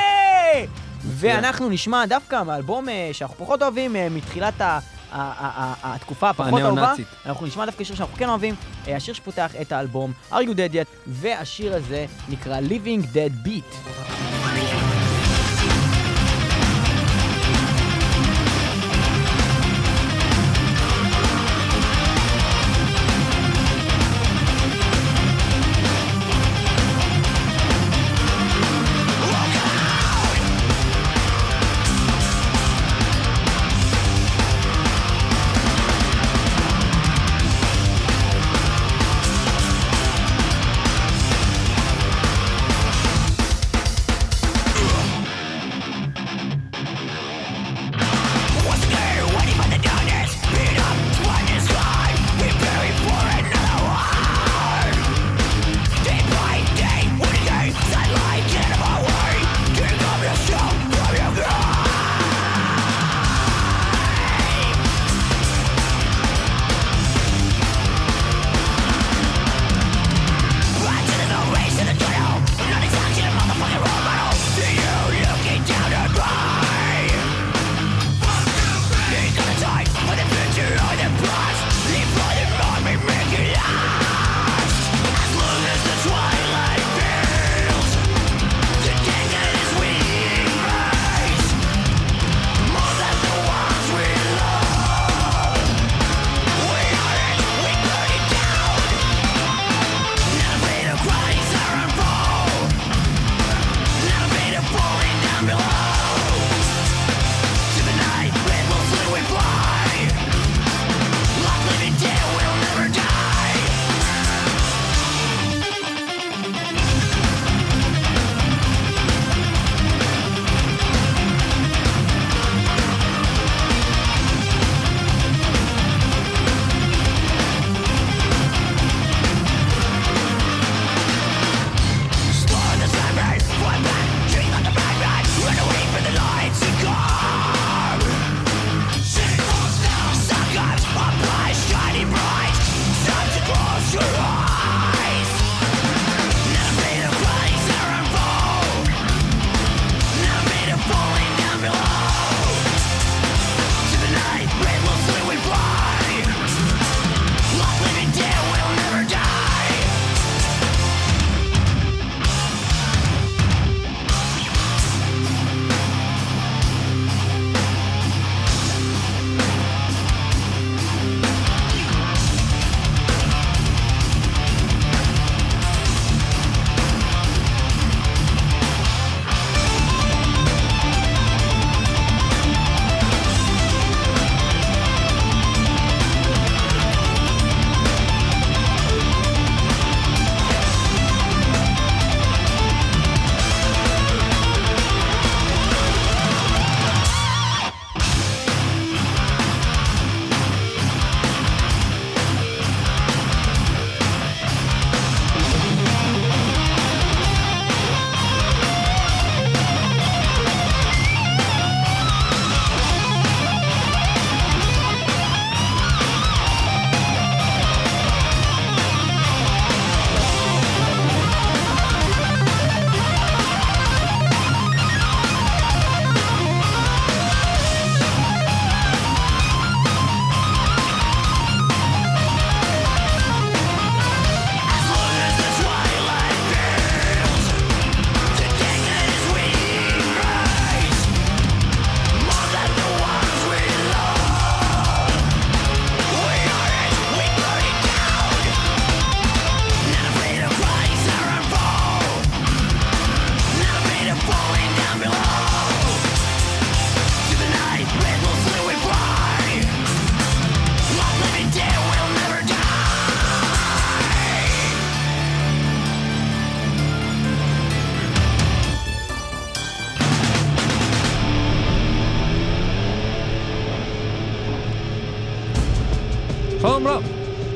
ואנחנו 1.06 1.70
נשמע 1.70 2.06
דווקא 2.06 2.44
מאלבום 2.44 2.88
שאנחנו 3.12 3.36
פחות 3.38 3.62
אוהבים 3.62 3.96
מתחילת 4.12 4.62
ה... 4.62 4.80
התקופה 5.12 6.30
הפחות 6.30 6.62
אהובה. 6.62 6.93
אנחנו 7.26 7.45
נשמע 7.45 7.65
דווקא 7.65 7.84
שיר 7.84 7.95
שאנחנו 7.95 8.17
כן 8.17 8.30
אוהבים, 8.30 8.56
אה, 8.88 8.95
השיר 8.95 9.13
שפותח 9.13 9.52
את 9.62 9.72
האלבום 9.72 10.12
are 10.32 10.36
you 10.36 10.54
dead 10.54 10.74
yet, 10.74 10.88
והשיר 11.08 11.76
הזה 11.76 12.06
נקרא 12.30 12.60
Living 12.60 13.04
Dead 13.04 13.48
Beat. 13.48 13.89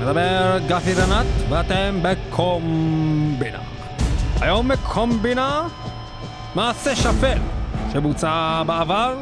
מדבר 0.03 0.57
גפי 0.67 0.93
רנת, 0.93 1.25
ואתם 1.49 1.99
בקומבינה. 2.01 3.59
היום 4.41 4.67
בקומבינה, 4.67 5.67
מעשה 6.55 6.95
שפל 6.95 7.37
שבוצע 7.93 8.63
בעבר, 8.67 9.17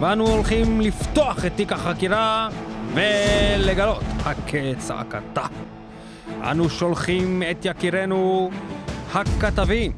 ואנו 0.00 0.26
הולכים 0.26 0.80
לפתוח 0.80 1.44
את 1.44 1.52
תיק 1.56 1.72
החקירה 1.72 2.48
ולגלות 2.94 4.02
הכצעקתה. 4.24 5.46
אנו 6.42 6.70
שולחים 6.70 7.42
את 7.50 7.64
יקירנו 7.64 8.50
הכתבים. 9.14 9.92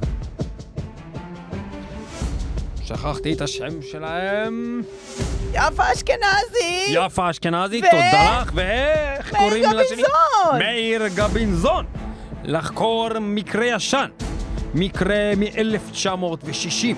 שכחתי 2.82 3.32
את 3.32 3.40
השם 3.40 3.82
שלהם. 3.90 4.82
יפה 5.52 5.92
אשכנזי! 5.92 6.86
יפה 6.92 7.30
אשכנזי, 7.30 7.78
ו- 7.80 7.90
תודה 7.90 8.40
לך, 8.42 8.50
ואיך 8.54 9.34
קוראים 9.36 9.64
לשני? 9.72 10.02
מאיר 10.58 11.02
גבינזון! 11.14 11.84
לחקור 12.44 13.08
מקרה 13.20 13.66
ישן, 13.66 14.08
מקרה 14.74 15.32
מ-1960. 15.36 16.96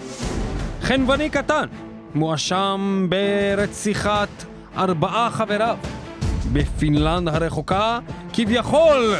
חנווני 0.82 1.30
קטן, 1.30 1.66
מואשם 2.14 3.06
ברציחת 3.08 4.28
ארבעה 4.76 5.30
חבריו. 5.30 5.76
בפינלנד 6.52 7.28
הרחוקה, 7.28 7.98
כביכול, 8.32 9.14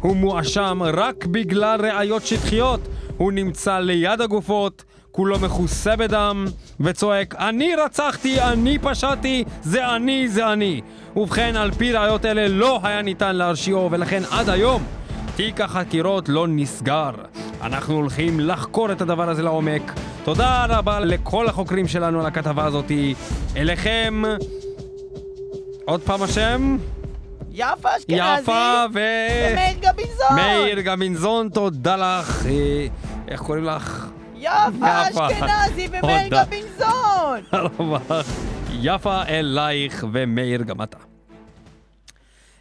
הוא 0.00 0.16
מואשם 0.16 0.82
רק 0.82 1.26
בגלל 1.26 1.80
ראיות 1.86 2.26
שטחיות. 2.26 2.80
הוא 3.16 3.32
נמצא 3.32 3.78
ליד 3.78 4.20
הגופות, 4.20 4.84
כולו 5.12 5.38
מכוסה 5.38 5.96
בדם, 5.96 6.46
וצועק, 6.80 7.34
אני 7.34 7.74
רצחתי, 7.74 8.40
אני 8.40 8.78
פשעתי, 8.78 9.44
זה 9.62 9.96
אני, 9.96 10.28
זה 10.28 10.52
אני. 10.52 10.80
ובכן, 11.16 11.56
על 11.56 11.70
פי 11.70 11.92
ראיות 11.92 12.24
אלה 12.24 12.48
לא 12.48 12.80
היה 12.82 13.02
ניתן 13.02 13.36
להרשיעו, 13.36 13.88
ולכן 13.90 14.22
עד 14.30 14.48
היום 14.48 14.82
תיק 15.36 15.60
החקירות 15.60 16.28
לא 16.28 16.46
נסגר. 16.48 17.10
אנחנו 17.62 17.94
הולכים 17.94 18.40
לחקור 18.40 18.92
את 18.92 19.00
הדבר 19.00 19.30
הזה 19.30 19.42
לעומק. 19.42 19.92
תודה 20.24 20.66
רבה 20.68 21.00
לכל 21.00 21.46
החוקרים 21.48 21.88
שלנו 21.88 22.20
על 22.20 22.26
הכתבה 22.26 22.64
הזאתי. 22.64 23.14
אליכם, 23.56 24.22
עוד 25.84 26.00
פעם 26.00 26.22
השם? 26.22 26.76
יפה 27.52 27.88
אשכנזי! 27.96 28.40
יפה 28.40 28.84
ו... 28.94 29.00
ומאיר 29.52 29.76
גביזון! 29.80 30.36
מאיר 30.36 30.80
גמינזון, 30.80 31.48
תודה 31.48 31.96
לך. 31.96 32.46
אה, 32.46 32.86
איך 33.28 33.42
קוראים 33.42 33.64
לך? 33.64 34.06
יפה. 34.40 35.02
אשכנזי 35.02 35.88
ומאיר 35.90 36.34
רבה. 37.52 38.22
יפה 38.82 39.22
אלייך 39.28 40.04
ומאיר 40.12 40.62
גם 40.62 40.82
אתה. 40.82 40.98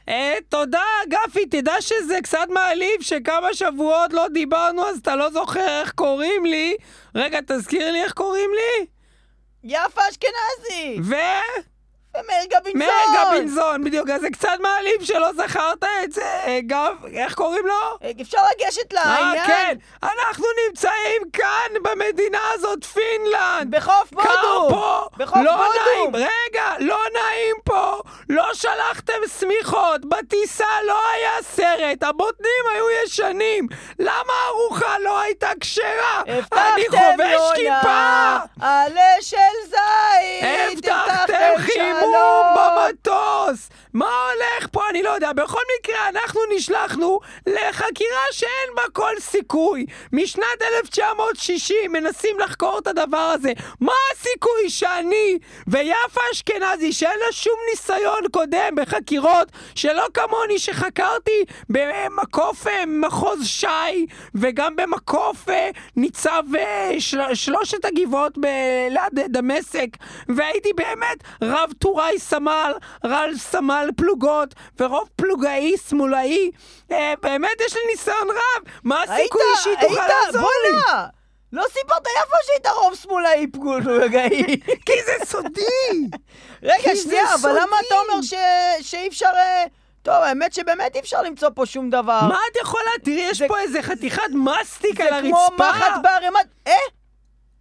אה, 0.09 0.33
תודה, 0.49 0.83
גפי, 1.09 1.45
תדע 1.45 1.73
שזה 1.79 2.19
קצת 2.23 2.47
מעליב 2.53 3.01
שכמה 3.01 3.53
שבועות 3.53 4.13
לא 4.13 4.27
דיברנו 4.33 4.85
אז 4.87 4.97
אתה 4.97 5.15
לא 5.15 5.29
זוכר 5.29 5.81
איך 5.81 5.91
קוראים 5.91 6.45
לי. 6.45 6.75
רגע, 7.15 7.39
תזכיר 7.47 7.91
לי 7.91 8.03
איך 8.03 8.13
קוראים 8.13 8.49
לי. 8.55 8.85
יפה 9.63 10.01
אשכנזי! 10.09 10.99
ו... 11.03 11.15
ומאיר 12.17 12.45
גביזון! 12.45 12.79
מאיר 12.79 12.91
גבינזון, 13.25 13.83
בדיוק, 13.83 14.09
אז 14.09 14.21
זה 14.21 14.29
קצת 14.29 14.57
מעליב 14.59 15.03
שלא 15.03 15.33
זכרת 15.33 15.83
את 16.03 16.11
זה. 16.11 16.59
גב, 16.67 16.95
איך 17.13 17.33
קוראים 17.33 17.65
לו? 17.65 17.73
אה, 18.03 18.11
אפשר 18.21 18.37
לגשת 18.51 18.93
אה, 18.93 19.03
לעניין? 19.05 19.45
כן, 19.47 19.77
אנחנו 20.03 20.45
נמצאים 20.67 21.21
כאן 21.33 21.73
במדינה 21.83 22.39
הזאת, 22.53 22.83
פינלנד. 22.85 23.75
בחוף 23.75 24.09
קר 24.15 24.21
בודו! 24.41 24.69
פה, 24.69 25.05
בחוף 25.17 25.37
לא 25.43 25.55
בודו! 25.55 25.69
נעים, 25.85 26.15
רגע, 26.15 26.65
לא 26.79 26.99
נעים 27.13 27.55
פה, 27.63 28.01
לא 28.29 28.53
שלחתם 28.53 29.13
שמיכות, 29.39 30.05
בטיסה 30.05 30.81
לא 30.87 30.99
היה 31.13 31.31
סרט, 31.41 32.03
הבוטנים 32.03 32.63
היו 32.73 32.85
ישנים, 33.03 33.67
למה 33.99 34.33
הארוחה 34.45 34.99
לא 34.99 35.19
הייתה 35.19 35.49
כשרה? 35.59 36.21
אני 36.51 36.85
חובש 36.89 37.51
כיפה! 37.55 37.61
יונה, 37.61 38.39
עלה 38.61 39.15
של 39.21 39.37
זית! 39.65 40.87
הבטחתם 40.87 41.53
חימום 41.99 42.45
במטוס! 42.55 43.69
מה 43.93 44.05
הולך 44.05 44.67
פה? 44.71 44.89
אני 44.89 45.03
לא 45.03 45.09
יודע. 45.09 45.33
בכל 45.33 45.61
מקרה, 45.79 46.09
אנחנו 46.09 46.41
נשלחנו 46.55 47.19
לחקירה 47.47 48.23
שאין 48.31 48.75
בה 48.75 48.81
כל 48.93 49.11
סיכוי. 49.19 49.85
משנת 50.13 50.61
1960 50.61 51.91
מנסים 51.91 52.39
לחקור 52.39 52.79
את 52.79 52.87
הדבר 52.87 53.17
הזה. 53.17 53.51
מה 53.81 53.93
הסיכוי 54.13 54.69
שאני 54.69 55.37
ויפה 55.67 56.21
אשכנזי, 56.33 56.91
שאין 56.93 57.19
לה 57.19 57.31
שום 57.31 57.59
ניסיון 57.71 58.21
קודם 58.31 58.75
בחקירות, 58.75 59.47
שלא 59.75 60.05
כמוני 60.13 60.59
שחקרתי 60.59 61.43
במקוף 61.69 62.67
אה, 62.67 62.83
מחוז 62.87 63.47
ש"י, 63.47 64.05
וגם 64.35 64.75
במקוף 64.75 65.49
אה, 65.49 65.69
ניצב 65.95 66.43
אה, 66.57 66.91
של, 66.99 67.19
שלושת 67.33 67.85
הגבעות 67.85 68.37
ב- 68.37 68.87
ליד 68.89 69.31
דמשק, 69.31 69.87
והייתי 70.29 70.69
באמת 70.75 71.23
רב 71.41 71.71
טוראי 71.79 72.19
סמל, 72.19 72.73
רב 73.05 73.29
סמל 73.37 73.78
פלוגות, 73.97 74.53
ורוב 74.79 75.09
פלוגאי 75.15 75.73
שמאלאי. 75.89 76.51
אה, 76.91 77.13
באמת 77.21 77.61
יש 77.65 77.73
לי 77.75 77.81
ניסיון 77.91 78.27
רב, 78.29 78.63
מה 78.83 79.03
הסיכוי 79.03 79.41
שהיא 79.63 79.75
תוכל 79.81 80.01
היית, 80.01 80.13
לעזור 80.25 80.49
לי? 80.65 80.71
בואנה! 80.71 81.07
לא 81.53 81.63
סיפרת 81.73 82.01
יפה 82.17 82.35
שהיית 82.45 82.67
רוב 82.67 82.95
שמאלאי 82.95 83.47
פגולגאי. 83.47 84.43
כי 84.85 84.93
זה 85.05 85.25
סודי! 85.25 86.07
רגע, 86.63 86.95
שנייה, 86.95 87.35
אבל 87.35 87.49
למה. 87.51 87.75
אתה 87.87 87.95
אומר 87.95 88.21
ש- 88.21 88.81
שאי 88.91 89.07
אפשר... 89.07 89.29
אה, 89.35 89.65
טוב, 90.01 90.13
האמת 90.15 90.53
שבאמת 90.53 90.95
אי 90.95 90.99
אפשר 90.99 91.21
למצוא 91.21 91.49
פה 91.55 91.65
שום 91.65 91.89
דבר. 91.89 92.19
מה 92.27 92.39
את 92.51 92.57
יכולה? 92.61 92.91
תראי, 93.03 93.21
יש 93.21 93.41
פה 93.47 93.59
איזה 93.59 93.81
חתיכת 93.81 94.23
מסטיק 94.33 95.01
על 95.01 95.07
זה 95.23 95.29
כמו 95.29 95.37
הרצפה. 95.39 95.71
מחט 95.71 95.91
בערימת... 96.03 96.45
אה? 96.67 96.73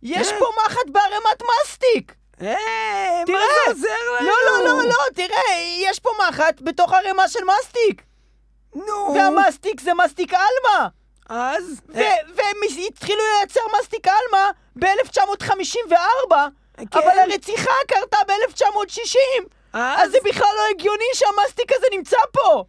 יש 0.02 0.28
אה? 0.32 0.38
פה 0.38 0.46
מחט 0.66 0.88
בערימת 0.92 1.42
מסטיק! 1.62 2.14
אה, 2.42 3.22
מה. 3.28 3.38
זה 3.66 3.70
עוזר 3.70 3.88
לנו? 4.20 4.28
לא, 4.28 4.64
לא, 4.64 4.64
לא, 4.64 4.84
לא, 4.84 4.94
תראה, 5.14 5.54
יש 5.80 5.98
פה 5.98 6.10
מחט 6.28 6.60
בתוך 6.60 6.92
ערימה 6.92 7.28
של 7.28 7.40
מסטיק! 7.44 8.02
נו. 8.74 9.14
והמסטיק 9.14 9.80
זה 9.80 9.94
מסטיק 9.94 10.34
עלמה! 10.34 10.88
אז? 11.28 11.80
ו- 11.88 12.34
והם 12.34 12.56
התחילו 12.88 13.20
לייצר 13.38 13.60
מסטיק 13.80 14.06
עלמה 14.08 14.50
ב-1954, 14.76 16.34
כן. 16.76 16.84
אבל 16.98 17.18
הרציחה 17.18 17.72
קרתה 17.88 18.18
ב-1960, 18.28 19.44
אז 19.72 20.06
אז? 20.06 20.10
זה 20.10 20.18
בכלל 20.24 20.48
לא 20.56 20.62
הגיוני 20.70 21.04
שהמסטיק 21.14 21.72
הזה 21.72 21.86
נמצא 21.92 22.16
פה! 22.32 22.64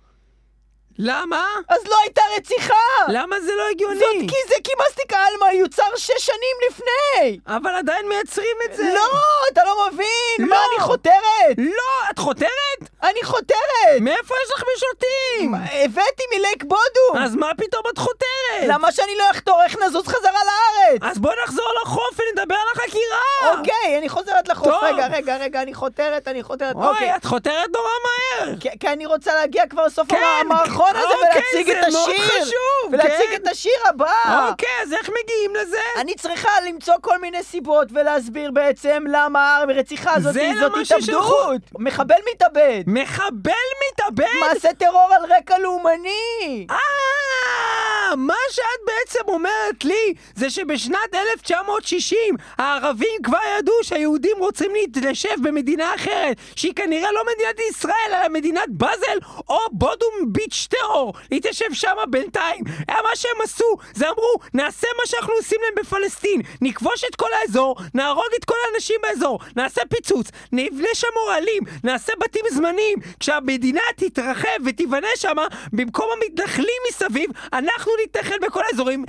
למה? 1.02 1.46
אז 1.70 1.80
לא 1.88 1.96
הייתה 2.04 2.22
רציחה! 2.38 2.74
למה 3.08 3.40
זה 3.40 3.52
לא 3.58 3.64
הגיוני? 3.72 4.00
זאת 4.00 4.12
כי 4.30 4.36
זה 4.48 4.56
כי 4.64 4.72
מסטיק 4.88 5.14
עלמה 5.14 5.54
יוצר 5.54 5.96
שש 5.98 6.12
שנים 6.26 6.58
לפני! 6.70 7.40
אבל 7.48 7.76
עדיין 7.76 8.10
מייצרים 8.10 8.56
את 8.66 8.76
זה. 8.76 8.84
לא, 8.94 9.20
אתה 9.52 9.62
לא 9.66 9.88
מבין! 9.88 10.50
מה, 10.50 10.56
לא. 10.56 10.62
אני 10.76 10.84
חותרת? 10.84 11.58
לא, 11.58 12.10
את 12.12 12.20
חותרת? 12.20 12.79
אני 13.04 13.20
חותרת! 13.24 14.00
מאיפה 14.02 14.36
יש 14.46 14.52
לך 14.56 14.64
משוטים? 14.76 15.54
הבאתי 15.56 16.24
מלייק 16.38 16.64
בודו! 16.64 17.24
אז 17.26 17.36
מה 17.36 17.52
פתאום 17.58 17.84
את 17.94 17.98
חותרת? 17.98 18.68
למה 18.68 18.92
שאני 18.92 19.12
לא 19.18 19.24
אחתור? 19.32 19.64
איך 19.64 19.76
נזוז 19.88 20.08
חזרה 20.08 20.32
לארץ? 20.32 21.00
אז 21.02 21.18
בוא 21.18 21.32
נחזור 21.44 21.66
לחוף 21.84 22.20
ונדבר 22.20 22.56
על 22.56 22.68
החקירה. 22.76 23.58
אוקיי, 23.58 23.98
אני 23.98 24.10
חוזרת 24.10 24.48
לחוף. 24.50 24.68
טוב. 24.68 24.84
רגע, 24.84 25.08
רגע, 25.08 25.38
רגע, 25.38 25.62
אני 25.62 25.74
חותרת, 25.74 26.28
אני 26.28 26.44
חותרת. 26.44 26.76
אוי, 26.76 26.88
אוקיי. 26.88 27.16
את 27.16 27.26
חותרת 27.26 27.70
נורא 27.74 27.90
מהר. 28.04 28.56
כי- 28.60 28.80
כי 28.80 28.88
אני 28.88 29.06
רוצה 29.06 29.34
להגיע 29.36 29.68
כבר 29.68 29.86
לסוף 29.86 30.08
כן, 30.10 30.22
המערכון 30.42 30.90
הזה 30.96 31.06
אוקיי, 31.14 31.42
ולהציג 31.54 31.74
זה 31.74 31.82
את 31.88 31.94
מאוד 31.94 32.10
השיר. 32.10 32.28
חשוב, 32.42 32.92
ולהציג 32.94 33.30
כן. 33.30 33.36
את 33.36 33.48
השיר 33.48 33.72
הבא. 33.90 34.48
אוקיי, 34.50 34.70
אז 34.84 34.94
איך 34.94 35.10
מגיעים 35.24 35.56
לזה? 35.56 35.80
אני 35.98 36.16
צריכה 36.16 36.50
למצוא 36.68 36.94
כל 37.02 37.18
מיני 37.22 37.44
סיבות 37.44 37.88
ולהסביר 37.94 38.52
בעצם 38.52 39.04
למה 39.12 39.58
הרציחה 39.58 40.14
הזאת 40.16 40.34
זה 40.34 40.52
זאת. 40.60 40.72
התאבדות. 40.82 41.62
מחבל 41.80 42.16
מתאבד. 42.34 42.84
מחבל 42.94 43.52
מתאבד? 43.92 44.26
מעשה 44.40 44.74
טרור 44.74 45.10
על 45.12 45.34
רקע 45.38 45.58
לאומני. 45.58 46.68
אה, 46.70 48.16
מה 48.16 48.34
שאת 48.52 48.64
בעצם 48.86 49.20
אומרת 49.28 49.84
לי 49.84 50.14
זה 50.36 50.50
שבשנת 50.50 51.16
1960 51.16 52.18
הערבים 52.58 53.22
כבר 53.24 53.38
ידעו 53.58 53.74
שהיהודים 53.82 54.38
רוצים 54.40 54.72
להתיישב 54.74 55.36
במדינה 55.42 55.96
אחרת 55.96 56.38
שהיא 56.56 56.74
כנראה 56.76 57.12
לא 57.12 57.22
מדינת 57.34 57.70
ישראל 57.70 58.10
אלא 58.10 58.30
מדינת 58.30 58.70
באזל 58.70 59.18
או 59.50 59.60
בודום 59.72 60.14
ביץ' 60.26 60.68
טרור 60.70 61.14
להתיישב 61.32 61.74
שם 61.74 61.96
בינתיים. 62.10 62.64
אה, 62.90 62.96
מה 63.04 63.16
שהם 63.16 63.42
עשו 63.44 63.76
זה 63.94 64.10
אמרו 64.10 64.34
נעשה 64.54 64.88
מה 64.98 65.06
שאנחנו 65.06 65.34
עושים 65.34 65.60
להם 65.64 65.86
בפלסטין 65.86 66.42
נכבוש 66.62 67.04
את 67.04 67.16
כל 67.16 67.30
האזור 67.42 67.76
נהרוג 67.94 68.30
את 68.40 68.46
כל 68.46 68.56
האנשים 68.72 68.96
באזור 69.04 69.40
נעשה 69.56 69.82
פיצוץ 69.90 70.28
נבנה 70.52 70.90
שם 70.94 71.08
אוהלים 71.28 71.64
נעשה 71.84 72.14
בתים 72.20 72.46
זמניים 72.52 72.79
כשהמדינה 73.20 73.82
תתרחב 73.96 74.48
ותיבנה 74.66 75.08
שם 75.16 75.36
במקום 75.74 76.08
המתנחלים 76.14 76.82
מסביב 76.90 77.32
אנחנו 77.54 77.92
נתנחל 78.04 78.36
בכל 78.42 78.62
האזורים, 78.72 79.06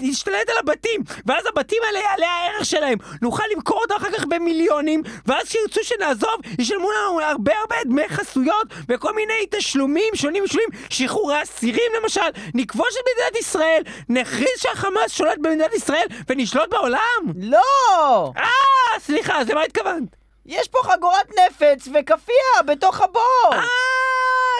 נשתלט 0.00 0.48
על 0.48 0.58
הבתים, 0.58 1.00
ואז 1.26 1.46
הבתים 1.46 1.82
האלה 1.86 1.98
יעלה 1.98 2.26
הערך 2.26 2.64
שלהם. 2.64 2.98
נוכל 3.22 3.42
למכור 3.54 3.80
אותם 3.80 3.94
אחר 3.94 4.10
כך 4.10 4.24
במיליונים, 4.24 5.02
ואז 5.26 5.48
כשירצו 5.48 5.80
שנעזוב, 5.82 6.40
ישלמו 6.58 6.90
לנו 6.90 7.20
הרבה 7.20 7.52
הרבה 7.60 7.76
דמי 7.84 8.08
חסויות, 8.08 8.66
וכל 8.88 9.14
מיני 9.14 9.46
תשלומים 9.50 10.14
שונים 10.14 10.44
ושונים, 10.44 10.68
שחרורי 10.90 11.42
אסירים 11.42 11.92
למשל, 12.02 12.20
נכבוש 12.54 12.94
את 13.00 13.04
מדינת 13.14 13.36
ישראל, 13.40 13.82
נכריז 14.08 14.58
שהחמאס 14.58 15.12
שולט 15.12 15.38
במדינת 15.38 15.74
ישראל, 15.74 16.06
ונשלוט 16.28 16.70
בעולם? 16.70 17.22
לא! 17.36 18.32
אה, 18.36 19.00
סליחה, 19.00 19.40
אז 19.40 19.48
למה 19.48 19.62
התכוונת? 19.62 20.27
יש 20.48 20.68
פה 20.68 20.78
חגורת 20.82 21.28
נפץ 21.28 21.88
וכאפיה 21.94 22.62
בתוך 22.66 23.00
הבור! 23.00 23.52
אה, 23.52 23.60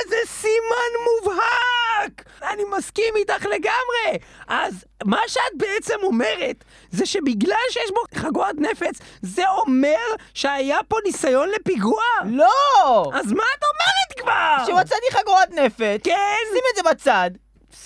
זה 0.08 0.16
סימן 0.26 0.92
מובהק! 1.04 2.24
אני 2.42 2.62
מסכים 2.76 3.16
איתך 3.16 3.46
לגמרי! 3.46 4.18
אז 4.48 4.84
מה 5.04 5.20
שאת 5.26 5.52
בעצם 5.56 5.94
אומרת, 6.02 6.64
זה 6.90 7.06
שבגלל 7.06 7.56
שיש 7.70 7.90
בו 7.90 8.00
חגורת 8.20 8.54
נפץ, 8.58 8.98
זה 9.22 9.48
אומר 9.48 10.06
שהיה 10.34 10.78
פה 10.88 10.96
ניסיון 11.04 11.48
לפיגוע? 11.48 12.02
לא! 12.24 13.10
אז 13.14 13.32
מה 13.32 13.44
את 13.58 13.62
אומרת 13.64 14.20
כבר? 14.20 14.56
כשמצאתי 14.64 15.06
חגורת 15.12 15.50
נפץ, 15.50 16.00
כן, 16.04 16.36
שים 16.52 16.62
את 16.70 16.76
זה 16.76 16.90
בצד, 16.90 17.30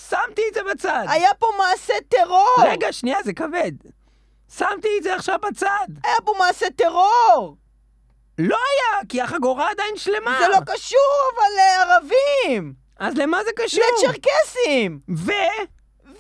שמתי 0.09 0.43
את 0.49 0.55
זה 0.55 0.61
בצד. 0.71 1.05
היה 1.09 1.35
פה 1.39 1.47
מעשה 1.59 1.95
טרור! 2.09 2.57
רגע, 2.65 2.93
שנייה, 2.93 3.23
זה 3.25 3.33
כבד. 3.33 3.73
שמתי 4.57 4.89
את 4.99 5.03
זה 5.03 5.15
עכשיו 5.15 5.39
בצד. 5.43 5.87
היה 6.05 6.17
פה 6.25 6.33
מעשה 6.39 6.67
טרור! 6.77 7.62
לא 8.49 8.57
היה, 8.57 9.01
כי 9.09 9.21
החגורה 9.21 9.71
עדיין 9.71 9.97
שלמה. 9.97 10.39
זה 10.41 10.49
לא 10.49 10.59
קשור 10.67 11.31
אבל 11.35 11.45
לערבים! 11.57 12.73
אז 12.99 13.15
למה 13.17 13.45
זה 13.45 13.51
קשור? 13.57 13.85
לצ'רקסים! 13.99 15.01
ו... 15.27 15.33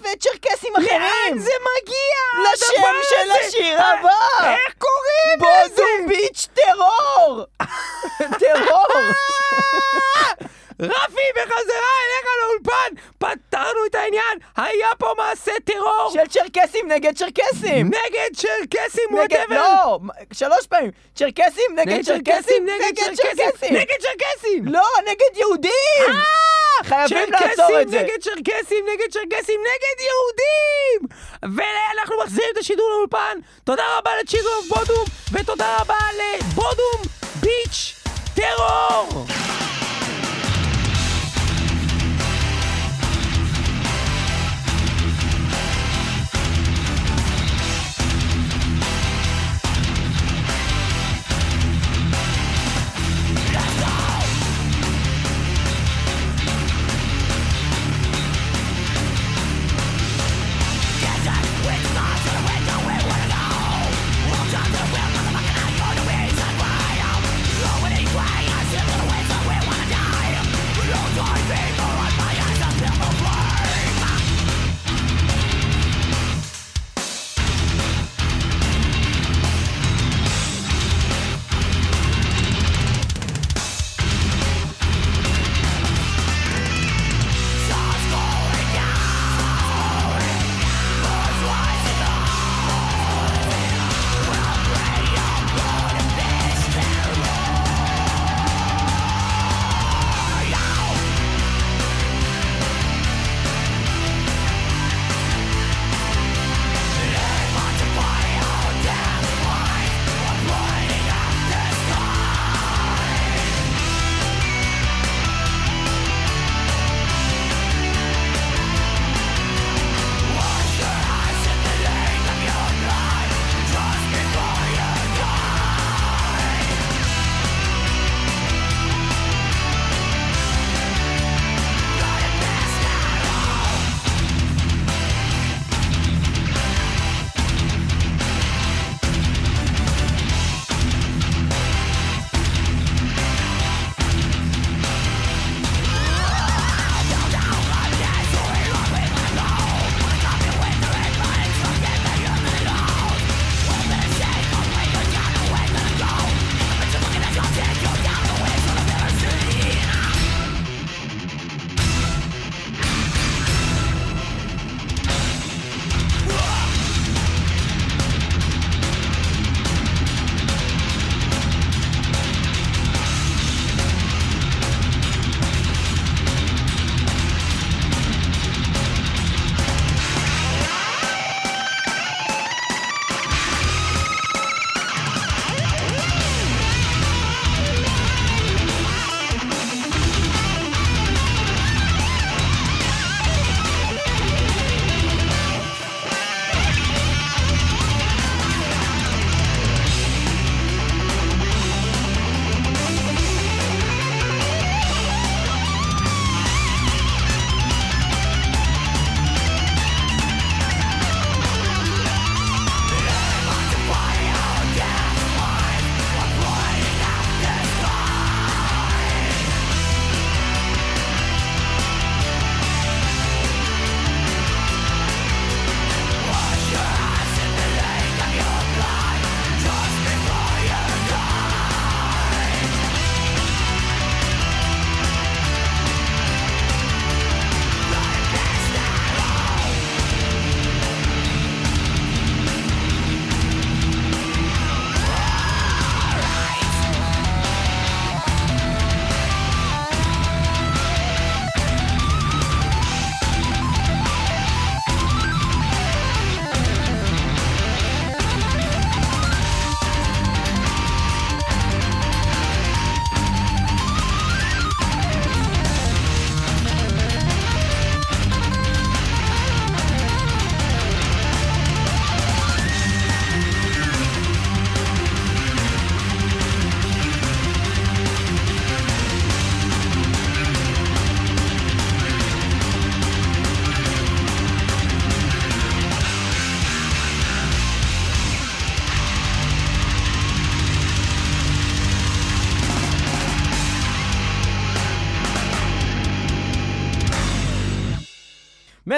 וצ'רקסים 0.00 0.72
אחרים! 0.76 1.00
לאן 1.00 1.38
זה 1.38 1.50
מגיע? 1.60 2.52
לשם 2.52 2.92
של? 3.02 3.30
השיר 3.30 3.78
אה, 3.80 3.92
הבא! 3.92 4.54
איך 4.54 4.74
קוראים 4.78 5.54
לזה? 5.64 5.82
Beach 6.08 6.48
Terror! 6.54 7.44
טרור! 8.40 8.86
רפי, 10.82 11.28
בחזרה 11.34 11.92
אליך 12.02 12.26
לאולפן! 12.42 12.94
פתרנו 13.18 13.86
את 13.86 13.94
העניין! 13.94 14.38
היה 14.56 14.88
פה 14.98 15.14
מעשה 15.18 15.52
טרור! 15.64 16.10
של 16.12 16.26
צ'רקסים 16.28 16.92
נגד 16.92 17.16
צ'רקסים! 17.16 17.86
נגד 17.86 18.36
צ'רקסים 18.36 19.04
whatever! 19.10 19.54
לא, 19.54 19.98
שלוש 20.32 20.66
פעמים. 20.66 20.90
צ'רקסים 21.14 21.64
נגד 21.76 22.04
צ'רקסים 22.04 22.66
נגד 22.66 23.04
צ'רקסים! 23.14 23.74
נגד 23.74 23.96
צ'רקסים! 24.00 24.64
לא, 24.66 24.86
נגד 25.06 25.36
יהודים! 25.36 25.72
אה! 26.08 26.42
חייבים 26.84 27.32
לעצור 27.32 27.80
את 27.80 27.88
זה. 27.88 27.98
נגד 27.98 28.20
צ'רקסים 28.20 28.84
נגד 28.92 29.10
צ'רקסים 29.10 29.60
נגד 29.60 30.04
יהודים! 30.06 31.08
ואנחנו 31.42 32.16
מחזירים 32.22 32.50
את 32.52 32.58
השידור 32.58 32.90
לאולפן. 32.90 33.38
תודה 33.64 33.98
רבה 33.98 34.10
לצ'יגו 34.22 34.48
בודום, 34.68 35.04
ותודה 35.32 35.76
רבה 35.80 35.98
לבודום 36.18 37.02
ביץ' 37.40 37.94
טרור! 38.34 39.26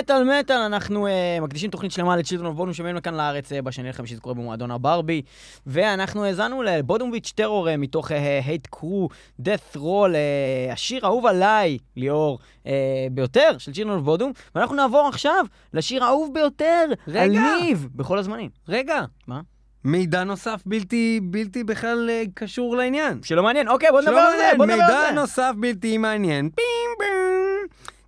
מטאל 0.04 0.40
מטאל, 0.40 0.56
אנחנו 0.56 1.06
אה, 1.06 1.10
מקדישים 1.42 1.70
תוכנית 1.70 1.92
שלמה 1.92 2.16
ל 2.16 2.20
Children 2.20 2.46
of 2.46 2.56
Bodom 2.56 2.74
שמביאים 2.74 2.96
לכאן 2.96 3.14
לארץ 3.14 3.52
אה, 3.52 3.62
בשני 3.62 3.88
לחמישי, 3.88 4.14
זה 4.14 4.20
קורה 4.20 4.34
במועדון 4.34 4.70
הברבי. 4.70 5.22
ואנחנו 5.66 6.24
האזנו 6.24 6.62
לבודומביץ' 6.62 7.32
טרור 7.34 7.68
uh, 7.68 7.70
מתוך 7.78 8.10
Hate 8.44 8.66
Crew 8.66 9.08
Deathroll, 9.42 9.78
אה, 9.78 10.72
השיר 10.72 11.06
האהוב 11.06 11.26
עליי, 11.26 11.78
ליאור, 11.96 12.38
אה, 12.64 12.68
ביותר 13.12 13.58
של 13.58 13.72
Children 13.72 13.96
of 13.96 14.04
Bodom. 14.04 14.32
ואנחנו 14.54 14.76
נעבור 14.76 15.08
עכשיו 15.08 15.46
לשיר 15.74 16.04
האהוב 16.04 16.34
ביותר, 16.34 16.84
רגע. 17.08 17.22
על 17.22 17.30
ניב, 17.30 17.88
בכל 17.94 18.18
הזמנים. 18.18 18.50
רגע. 18.68 19.04
מה? 19.26 19.40
מידע 19.84 20.24
נוסף 20.24 20.62
בלתי, 20.66 21.20
בלתי 21.22 21.64
בכלל 21.64 22.10
קשור 22.34 22.76
לעניין. 22.76 23.20
שלא 23.22 23.42
מעניין, 23.42 23.68
אוקיי, 23.68 23.90
בוא 23.90 24.00
נדבר 24.00 24.16
על 24.16 24.36
זה, 24.36 24.50
בוא 24.56 24.66
נדבר 24.66 24.76
מידע 24.76 24.98
על 24.98 25.14
זה. 25.14 25.20
נוסף 25.20 25.52
בלתי 25.60 25.98
מעניין. 25.98 26.50
בים 26.56 26.90
בים. 26.98 27.13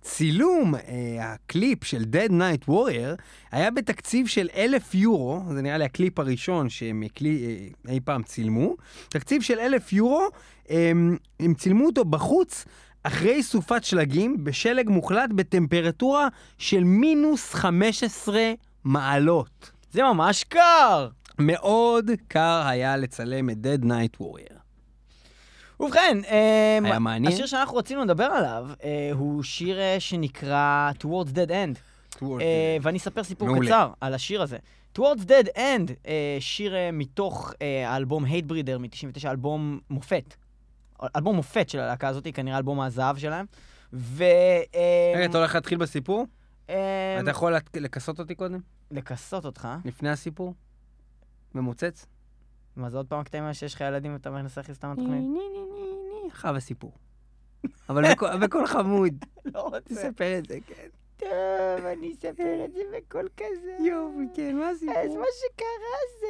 צילום 0.09 0.75
אה, 0.75 0.81
הקליפ 1.19 1.83
של 1.83 2.03
Dead 2.11 2.31
Night 2.31 2.69
Warrior 2.69 3.21
היה 3.51 3.71
בתקציב 3.71 4.27
של 4.27 4.49
אלף 4.55 4.95
יורו, 4.95 5.41
זה 5.53 5.61
נראה 5.61 5.77
לי 5.77 5.85
הקליפ 5.85 6.19
הראשון 6.19 6.69
שהם 6.69 7.03
הקלי, 7.05 7.61
אה, 7.87 7.93
אי 7.93 7.99
פעם 7.99 8.23
צילמו, 8.23 8.75
תקציב 9.09 9.41
של 9.41 9.59
אלף 9.59 9.93
יורו, 9.93 10.27
אה, 10.69 10.91
הם 11.39 11.53
צילמו 11.53 11.85
אותו 11.85 12.05
בחוץ 12.05 12.65
אחרי 13.03 13.43
סופת 13.43 13.83
שלגים, 13.83 14.43
בשלג 14.43 14.89
מוחלט, 14.89 15.29
בטמפרטורה 15.35 16.27
של 16.57 16.83
מינוס 16.83 17.53
15 17.53 18.41
מעלות. 18.83 19.71
זה 19.91 20.03
ממש 20.03 20.43
קר. 20.43 21.09
מאוד 21.39 22.11
קר 22.27 22.63
היה 22.67 22.97
לצלם 22.97 23.49
את 23.49 23.57
Dead 23.63 23.85
Night 23.85 24.21
Warrior. 24.21 24.66
ובכן, 25.79 26.17
אה, 26.27 26.79
היה 26.83 26.99
מעניין? 26.99 27.33
השיר 27.33 27.45
שאנחנו 27.45 27.77
רצינו 27.77 28.03
לדבר 28.03 28.23
עליו 28.23 28.69
אה, 28.83 29.09
הוא 29.13 29.43
שיר 29.43 29.79
אה, 29.79 29.95
שנקרא 29.99 30.91
Towards 31.03 31.29
Dead 31.33 31.49
End. 31.49 31.79
ואני 32.81 32.97
אספר 32.97 33.23
סיפור 33.23 33.47
מעולה. 33.47 33.67
קצר 33.67 33.91
על 34.01 34.13
השיר 34.13 34.41
הזה. 34.41 34.57
Towards 34.97 35.21
Dead 35.27 35.57
End, 35.57 35.91
שיר 36.39 36.75
מתוך 36.93 37.53
האלבום 37.85 38.25
Hate 38.25 38.51
Breeder 38.51 38.77
מ-99, 38.79 39.27
אלבום 39.27 39.79
מופת. 39.89 40.35
אלבום 41.15 41.35
מופת 41.35 41.69
של 41.69 41.79
הלהקה 41.79 42.07
הזאת, 42.07 42.27
כנראה 42.33 42.57
אלבום 42.57 42.81
הזהב 42.81 43.17
שלהם. 43.17 43.45
ו... 43.93 44.23
רגע, 45.15 45.25
אתה 45.25 45.37
הולך 45.37 45.55
להתחיל 45.55 45.77
בסיפור? 45.77 46.27
אתה 46.65 47.29
יכול 47.29 47.55
לכסות 47.75 48.19
אותי 48.19 48.35
קודם? 48.35 48.59
לכסות 48.91 49.45
אותך. 49.45 49.67
לפני 49.85 50.09
הסיפור? 50.09 50.53
ממוצץ? 51.55 52.05
מה 52.77 52.89
זה 52.89 52.97
עוד 52.97 53.07
פעם 53.07 53.19
הקטעים 53.19 53.43
האלה 53.43 53.53
שיש 53.53 53.73
לך 53.73 53.81
ילדים 53.81 54.13
ואתה 54.13 54.29
מנסה 54.29 54.61
להכניס 54.61 54.77
אותם 54.77 54.91
לתוכנית? 54.91 55.23
אחר 56.31 56.55
הסיפור. 56.55 56.91
אבל 57.89 58.03
בקול 58.41 58.67
חמוד. 58.67 59.13
לא 59.55 59.61
רוצה. 59.61 59.79
תספר 59.79 60.37
את 60.37 60.45
זה, 60.45 60.57
כן. 60.67 60.87
טוב, 61.19 61.85
אני 61.85 62.11
אספר 62.13 62.65
את 62.65 62.73
זה 62.73 62.81
בקול 62.97 63.27
כזה. 63.37 63.71
יופי, 63.79 64.23
כן, 64.35 64.55
מה 64.55 64.69
אז 64.69 64.75
הסיפור? 64.75 65.17
מה 65.17 65.25
שקרה 65.39 65.97
זה 66.19 66.27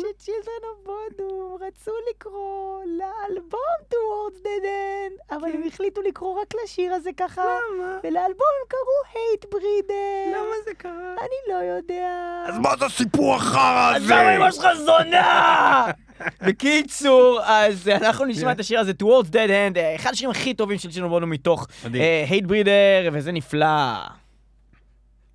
ש 0.00 0.13
Children 0.13 0.64
of 0.70 0.78
Bodom 0.84 1.58
רצו 1.60 1.90
לקרוא 2.10 2.80
לאלבום 2.84 3.60
Towards 3.90 4.38
Dead 4.38 4.64
End, 4.64 5.36
אבל 5.36 5.48
הם 5.54 5.62
החליטו 5.66 6.02
לקרוא 6.02 6.40
רק 6.40 6.54
לשיר 6.64 6.94
הזה 6.94 7.10
ככה, 7.16 7.42
למה? 7.42 7.98
ולאלבום 8.04 8.46
הם 8.60 8.68
קראו 8.68 9.12
Hatebreeder. 9.12 10.36
למה 10.36 10.54
זה 10.64 10.74
קרה? 10.74 11.14
אני 11.20 11.54
לא 11.54 11.58
יודע. 11.76 12.42
אז 12.46 12.58
מה 12.58 12.76
זה 12.78 12.86
הסיפור 12.86 13.34
החרא 13.34 13.92
אז 13.96 14.02
הזה? 14.02 14.14
למה 14.14 14.36
אמא 14.36 14.50
שלך 14.50 14.66
זונה? 14.74 15.86
בקיצור, 16.46 17.40
אז 17.44 17.88
אנחנו 17.88 18.24
נשמע 18.24 18.52
את 18.52 18.60
השיר 18.60 18.80
הזה, 18.80 18.92
Towards 19.02 19.26
Dead 19.32 19.48
End, 19.48 19.78
אה, 19.78 19.94
אחד 19.96 20.10
השירים 20.12 20.30
הכי 20.30 20.54
טובים 20.54 20.78
של 20.78 20.90
Children 20.90 21.10
Bodom 21.10 21.30
מתוך. 21.30 21.66
אה, 21.94 22.24
Hatebreeder, 22.28 23.12
וזה 23.12 23.32
נפלא. 23.32 23.66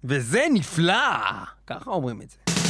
וזה 0.04 0.45
נפלא! 0.54 0.93
ככה 1.68 1.89
אומרים 1.91 2.22
את 2.22 2.30
זה. 2.30 2.62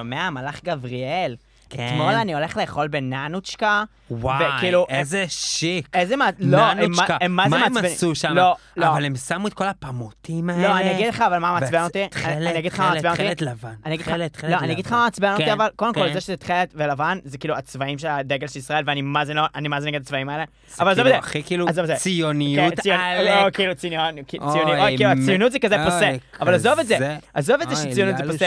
שומע, 0.00 0.30
מלאך 0.30 0.64
גבריאל? 0.64 1.36
כן. 1.70 1.86
אתמול 1.86 2.14
אני 2.14 2.34
הולך 2.34 2.56
לאכול 2.56 2.88
בננוצ'קה, 2.88 3.84
וואי, 4.10 4.44
וכאילו, 4.56 4.86
איזה 4.88 5.24
שיק. 5.28 5.88
איזה 5.94 6.16
מה... 6.16 6.28
לא, 6.38 6.58
הם 6.58 6.62
מה- 6.66 6.74
ננוצ'קה. 6.74 7.16
הם 7.20 7.36
מה 7.36 7.48
מה 7.48 7.56
הם. 7.66 7.76
עשו 7.76 8.14
שם? 8.14 8.32
לא, 8.34 8.56
לא. 8.76 8.88
אבל 8.88 9.04
הם 9.04 9.16
שמו 9.16 9.46
את 9.48 9.54
כל 9.54 9.66
הפמוטים 9.66 10.50
האלה. 10.50 10.68
לא, 10.68 10.76
אני 10.76 10.90
אגיד 10.94 11.06
לך, 11.08 11.20
אבל 11.20 11.38
מה 11.38 11.52
מעצבן 11.60 11.82
אותי? 11.82 12.06
תכלת, 12.10 12.24
אני 12.36 12.58
אגיד 12.58 12.72
לך 12.72 12.80
מה 12.80 12.86
תכלת, 12.90 13.04
מעצבן 13.04 13.10
אותי? 13.10 13.22
תכלת 13.34 13.42
לבן. 13.42 13.74
אני 13.86 13.94
אגיד 13.94 14.06
לך, 14.06 14.12
תכלת, 14.12 14.32
תכלת 14.32 14.50
לא, 14.50 14.56
אני 14.58 14.72
אגיד 14.72 14.84
לך 14.86 14.92
לבן. 14.92 14.98
מה 14.98 15.04
מעצבן 15.04 15.32
אותי, 15.32 15.44
כן, 15.44 15.50
אבל 15.52 15.68
קודם 15.76 15.94
כל 15.94 16.06
כן. 16.08 16.12
זה 16.14 16.20
שזה 16.20 16.36
תכלת 16.36 16.72
ולבן, 16.74 17.18
זה 17.24 17.38
כאילו 17.38 17.56
הצבעים 17.56 17.98
של 17.98 18.06
הדגל 18.08 18.46
של 18.46 18.58
ישראל, 18.58 18.84
ואני 18.86 19.02
מה 19.02 19.24
זה 19.24 19.34
לא, 19.34 19.42
אני 19.54 19.68
מה 19.68 19.80
זה 19.80 19.86
נגד 19.86 20.00
הצבעים 20.00 20.28
האלה. 20.28 20.44
אבל 20.80 20.94
כאילו 20.94 21.08
זה. 21.08 21.18
הכי 21.18 21.42
כאילו. 21.42 21.66
ציוניות 21.96 22.74
כן, 22.84 22.90
עלק. 23.00 23.44
לא, 23.44 23.50
כאילו 23.50 23.74
ציון, 23.74 24.22
ציוני, 24.26 24.50
אוי, 24.70 24.80
אוי, 24.80 24.96
כאילו 24.96 25.10
מ- 25.10 25.22
הציונות 25.22 25.52
זה 25.52 25.58
כזה 25.58 25.76
פוסה. 25.84 26.12
אבל 26.40 26.54
עזוב 26.54 26.78
את 26.78 26.86
זה. 26.86 27.16
עזוב 27.34 27.60
את 27.62 27.68
זה 27.68 27.74
אוי, 27.74 27.92
שציונות 27.92 28.16
זה 28.38 28.46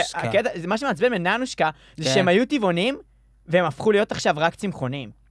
זה 0.54 0.68
מה 0.68 0.78
שמעצבן 0.78 1.10
בננושקה, 1.10 1.70
זה. 1.96 2.10
שהם 2.14 2.28
היו 2.28 2.46
טבעונים, 2.46 2.98
והם 3.48 3.64
הפכו 3.64 3.92
להיות 3.92 4.12
עכשיו 4.12 4.34
רק 4.38 4.54
צמחונים. 4.54 5.24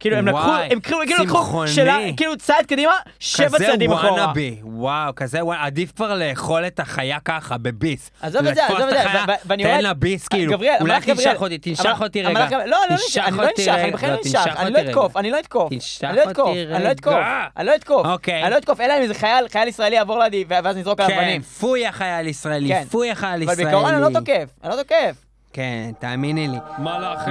כאילו 0.00 0.16
הם 0.16 0.28
לקחו, 0.28 0.38
הם 0.70 0.80
כאילו 0.80 0.98
כאילו 1.06 1.24
לקחו. 1.24 1.66
שלה- 1.68 1.98
כאילו 2.16 2.36
צעד 2.36 2.66
קדימה, 2.66 2.92
שבע 3.18 3.58
צעדים 3.58 3.90
כזה 3.90 3.98
אחורה. 4.00 4.12
וואנאבי, 4.12 4.56
וואו, 4.62 5.12
כזה 5.14 5.44
וואנאבי, 5.44 5.66
עדיף 5.66 5.92
כבר 5.96 6.14
לאכול 6.14 6.66
את 6.66 6.80
החיה 6.80 7.18
ככה, 7.24 7.58
בביס. 7.58 8.10
עזוב 8.22 8.46
את 8.46 8.54
זה, 8.54 8.66
עזוב 8.66 8.80
את 8.80 8.88
זה, 8.90 9.04
ואני 9.46 9.62
תן 9.62 9.68
רואה- 9.68 9.80
לה 9.80 9.94
ביס, 9.94 10.28
כאילו, 10.28 10.52
גבריאל, 10.52 10.76
אולי. 10.80 11.00
תנשך 11.00 11.36
אותי, 11.40 11.58
תנשך 11.58 11.96
אותי 12.02 12.22
רגע. 12.22 12.48
לא, 12.50 12.58
לא 12.66 12.76
אני 12.88 12.90
לא 12.90 12.94
אנשך, 12.94 13.22
אני 13.24 13.90
בכלל 13.92 14.08
לא, 14.08 14.14
לא 14.14 14.18
אנשך, 14.24 14.56
אני 14.56 14.70
לא 14.70 14.78
אותי 14.78 14.90
אתקוף, 14.90 15.16
רגע. 15.16 15.20
אני 15.20 15.30
לא 15.30 15.40
אתקוף. 15.40 15.72
אני 16.04 16.16
לא 16.16 16.22
אתקוף, 16.30 16.48
אני 16.74 16.84
לא 16.84 16.90
אתקוף. 16.90 17.14
אני 17.56 17.66
לא 17.66 17.74
אתקוף, 17.74 18.06
אוקיי. 18.06 18.42
אני 18.42 18.50
לא 18.50 18.58
אתקוף, 18.58 18.80
אלא 18.80 18.92
אם 18.98 19.02
איזה 19.02 19.14
חייל, 19.14 19.48
חייל 19.48 19.68
ישראלי 19.68 19.96
יעבור 19.96 20.18
לידי, 20.18 20.44
ואז 20.48 20.76
נזרוק 20.76 21.00
עליו 21.00 21.10
כן, 21.16 21.18
אבנים. 21.22 21.42
פוי 21.42 21.86
החייל 21.86 22.26
ישראלי, 22.26 22.68
כן. 22.68 22.84
פוי 22.90 23.10
החייל 23.10 23.32
אבל 23.42 23.52
ישראלי. 23.52 23.64
בעיקרון 23.64 23.94
אני 23.94 24.02
לא 24.02 24.18
תוקף, 24.20 24.50
אני 24.64 24.70
לא 24.70 24.82
תוקף. 24.82 25.25
כן, 25.56 25.90
תאמיני 25.98 26.48
לי. 26.48 26.58
מלאכי 26.78 27.30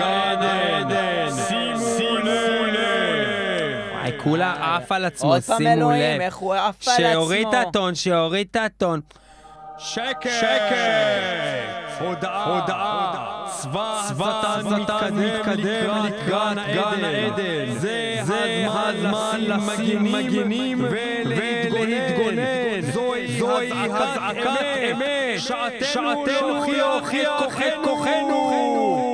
גן 0.00 0.42
עדן, 0.74 1.28
שימו 1.48 2.66
לב. 2.66 3.92
וואי, 3.92 4.12
כולה 4.16 4.76
עף 4.76 4.92
על 4.92 5.04
עצמו, 5.04 5.32
עוד 5.32 5.42
פעם 5.42 5.56
שימו 5.58 5.70
אלוהים, 5.70 6.14
לב. 6.16 6.20
איך 6.20 6.36
הוא 6.36 6.54
עף 6.54 6.88
על 6.88 6.94
עצמו. 6.94 6.94
שיוריד 6.96 7.46
את 7.48 7.54
הטון, 7.68 7.94
שיוריד 7.94 8.46
את 8.50 8.56
הטון. 8.56 9.00
שקט! 9.78 10.30
שקט! 10.40 12.00
הודעה! 12.00 12.44
הודעה! 12.44 13.44
צבא 13.50 14.00
השטן 14.00 14.66
מתקדם 14.66 16.04
לקראת 16.04 16.56
גן 16.74 17.04
עדן. 17.04 17.78
זה 17.78 18.66
הזמן 18.70 19.40
לשים 19.40 20.12
מגינים 20.12 20.84
ולהתגונן. 20.90 22.57
זוהי 23.58 23.72
הזעקת 23.84 24.46
אמת. 24.90 25.40
שעתנו 25.40 26.26
להוכיח 26.72 27.60
את 27.62 27.72
כוחנו. 27.84 29.07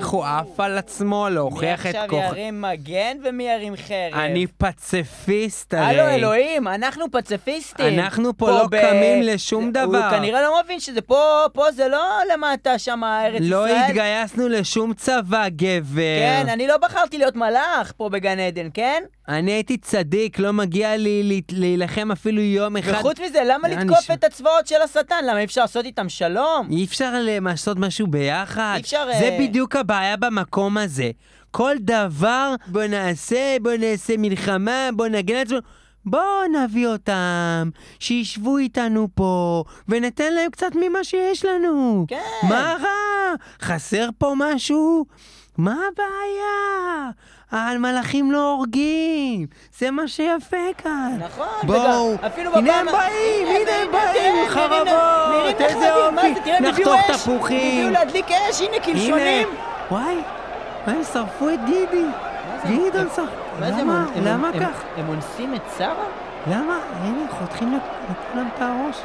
איך 0.00 0.08
הוא 0.08 0.24
עף 0.24 0.60
על 0.60 0.78
עצמו 0.78 1.26
להוכיח 1.30 1.86
את 1.86 1.94
מי 1.94 2.08
כוח... 2.08 2.18
עכשיו 2.24 2.36
ירים 2.38 2.60
מגן 2.62 3.16
ומי 3.24 3.44
ירים 3.44 3.76
חרב? 3.76 4.14
אני 4.20 4.46
פציפיסט 4.46 5.74
הרי. 5.74 5.84
הלו 6.00 6.08
אלוהים, 6.08 6.68
אנחנו 6.68 7.10
פציפיסטים. 7.12 7.98
אנחנו 7.98 8.36
פה 8.36 8.50
לא 8.50 8.66
קמים 8.70 9.22
לשום 9.22 9.72
דבר. 9.72 9.82
הוא 10.04 10.10
כנראה 10.10 10.42
לא 10.42 10.60
מבין 10.64 10.80
שזה 10.80 11.00
פה, 11.00 11.20
פה 11.52 11.72
זה 11.72 11.88
לא 11.88 12.04
למטה 12.32 12.78
שם 12.78 13.00
ארץ 13.04 13.40
לא 13.44 13.68
ישראל. 13.68 13.82
התגייסנו 13.86 14.48
לשום 14.48 14.94
צבא, 14.94 15.48
גבר. 15.48 16.02
כן, 16.20 16.46
אני 16.48 16.66
לא 16.66 16.76
בחרתי 16.76 17.18
להיות 17.18 17.36
מלאך 17.36 17.92
פה 17.96 18.08
בגן 18.08 18.38
עדן, 18.38 18.68
כן? 18.74 19.02
אני 19.28 19.52
הייתי 19.52 19.76
צדיק, 19.76 20.38
לא 20.38 20.52
מגיע 20.52 20.96
לי 20.96 21.22
לה- 21.22 21.58
להילחם 21.58 22.12
אפילו 22.12 22.42
יום 22.42 22.76
אחד. 22.76 22.92
וחוץ 22.92 23.20
מזה, 23.20 23.38
למה 23.46 23.68
לאן 23.68 23.88
לתקוף? 23.88 24.10
את 24.10 24.24
הצבאות 24.24 24.66
של 24.66 24.82
השטן? 24.84 25.24
למה 25.28 25.38
אי 25.38 25.44
אפשר 25.44 25.60
לעשות 25.60 25.84
איתם 25.84 26.08
שלום? 26.08 26.68
אי 26.70 26.84
אפשר 26.84 27.12
לעשות 27.40 27.76
משהו 27.78 28.06
ביחד. 28.06 28.72
אי 28.76 28.80
אפשר, 28.80 29.04
זה 29.18 29.24
אה, 29.28 29.36
בדיוק 29.40 29.76
הבעיה 29.90 30.16
במקום 30.16 30.76
הזה. 30.78 31.10
כל 31.50 31.74
דבר, 31.80 32.54
בוא 32.66 32.82
נעשה, 32.82 33.56
בוא 33.62 33.72
נעשה 33.78 34.14
מלחמה, 34.18 34.88
בוא 34.94 35.06
נגן 35.06 35.34
על 35.36 35.42
עצמנו. 35.42 35.60
בואו 36.04 36.22
נביא 36.64 36.86
אותם, 36.86 37.70
שישבו 37.98 38.58
איתנו 38.58 39.08
פה, 39.14 39.64
וניתן 39.88 40.32
להם 40.32 40.50
קצת 40.50 40.70
ממה 40.74 41.04
שיש 41.04 41.44
לנו. 41.44 42.04
כן. 42.08 42.20
מה 42.48 42.76
רע? 42.82 43.34
חסר 43.62 44.08
פה 44.18 44.32
משהו? 44.36 45.06
מה 45.58 45.72
הבעיה? 45.92 47.10
המלאכים 47.50 48.32
לא 48.32 48.52
הורגים, 48.52 49.46
זה 49.78 49.90
מה 49.90 50.08
שיפה 50.08 50.56
כאן. 50.78 51.18
נכון, 51.20 51.46
בואו, 51.66 52.14
אפילו 52.26 52.54
הנה 52.56 52.62
בפעם 52.62 52.88
הם 52.88 52.94
ה- 52.94 52.98
באים, 52.98 53.46
הנה, 53.46 53.58
הנה 53.58 53.70
הם 53.70 53.88
הנה, 53.88 54.12
באים, 54.12 54.34
הנה, 54.34 54.50
חרבות, 54.50 55.60
איזה 55.60 55.94
הם 55.94 56.18
הביאו 56.64 56.70
נחתוך 56.70 57.00
תפוחים. 57.16 57.86
הביאו 57.86 57.90
להדליק 57.90 58.26
אש, 58.30 58.60
הנה 58.60 58.80
קלשונים. 58.84 59.48
וואי, 59.90 60.22
הם 60.86 61.02
שרפו 61.12 61.48
את 61.50 61.64
גידי. 61.64 62.04
גדעון. 62.64 63.06
מה 63.60 63.72
זה, 63.72 63.82
למה? 63.82 63.94
הם- 63.94 64.06
הם- 64.14 64.24
למה 64.24 64.48
הם- 64.48 64.60
כך? 64.60 64.82
הם 64.96 65.08
אונסים 65.08 65.54
את 65.54 65.60
שרה? 65.78 66.04
למה? 66.46 66.78
הנה, 67.04 67.22
חותכים 67.38 67.72
לכ- 67.76 67.80
לכולם 68.10 68.48
את 68.56 68.62
הראש. 68.62 68.96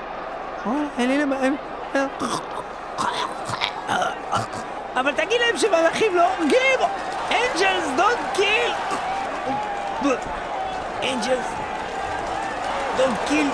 וואלה, 0.66 0.88
הנה, 0.98 1.36
הם... 1.36 1.56
אבל 4.96 5.12
תגיד 5.12 5.42
להם 5.42 5.58
שמלאכים 5.58 6.16
לא 6.16 6.24
הורגים! 6.38 6.80
אנג'לס, 7.32 7.86
don't 7.98 8.38
kill! 8.38 8.96
אנג'לס, 11.04 11.46
don't 12.98 13.30
kill! 13.30 13.50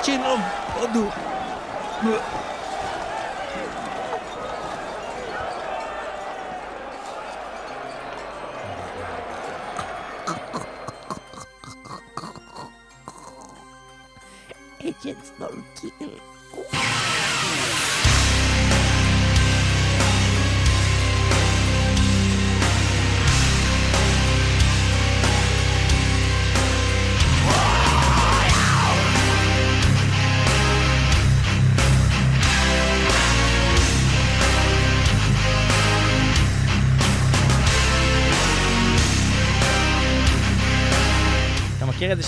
צ'ינוב, 0.00 0.40
הודו. 0.80 1.04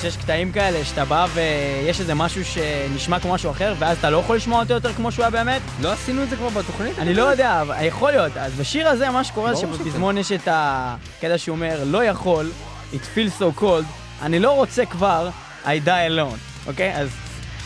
שיש 0.01 0.17
קטעים 0.17 0.53
כאלה, 0.53 0.85
שאתה 0.85 1.05
בא 1.05 1.27
ויש 1.35 2.01
איזה 2.01 2.15
משהו 2.15 2.45
שנשמע 2.45 3.21
כמו 3.21 3.35
משהו 3.35 3.51
אחר, 3.51 3.75
ואז 3.79 3.99
אתה 3.99 4.11
לא 4.11 4.17
יכול 4.17 4.37
לשמוע 4.37 4.61
אותו 4.63 4.75
יותר 4.75 4.93
כמו 4.93 5.13
שהוא 5.13 5.23
היה 5.23 5.31
באמת? 5.31 5.63
לא 5.83 5.93
עשינו 5.93 6.23
את 6.23 6.31
זה 6.31 6.37
כבר 6.37 6.49
בתוכנית? 6.49 6.99
אני 6.99 7.15
לא 7.15 7.23
יודע, 7.23 7.61
אבל 7.61 7.75
יכול 7.85 8.11
להיות. 8.11 8.37
אז 8.37 8.53
בשיר 8.53 8.89
הזה, 8.89 9.11
מה 9.11 9.25
שקורה 9.25 9.55
זה 9.55 9.61
שבפזמון 9.61 10.19
יש 10.19 10.33
את 10.33 10.49
הקטע 10.51 11.39
שאומר, 11.39 11.85
לא 11.85 12.05
יכול, 12.05 12.51
it 12.93 13.17
feels 13.17 13.41
so 13.41 13.61
cold, 13.61 13.85
אני 14.23 14.39
לא 14.39 14.51
רוצה 14.51 14.87
כבר, 14.87 15.31
I 15.65 15.87
die 15.87 16.11
alone, 16.11 16.67
אוקיי? 16.67 16.97
אז 16.97 17.09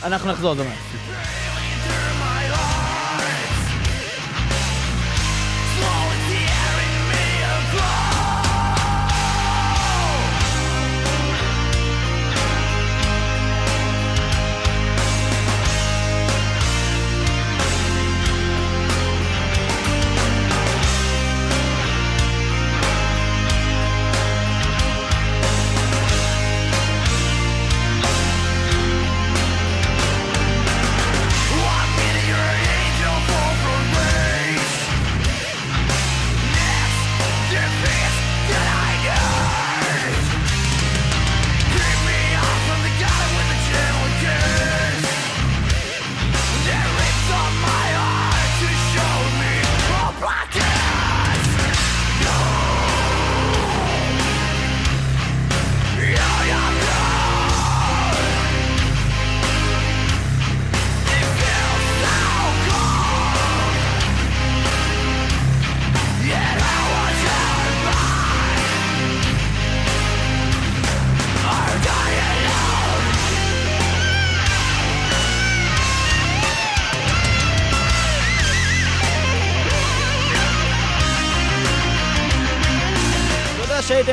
אנחנו 0.02 0.32
נחזור, 0.32 0.54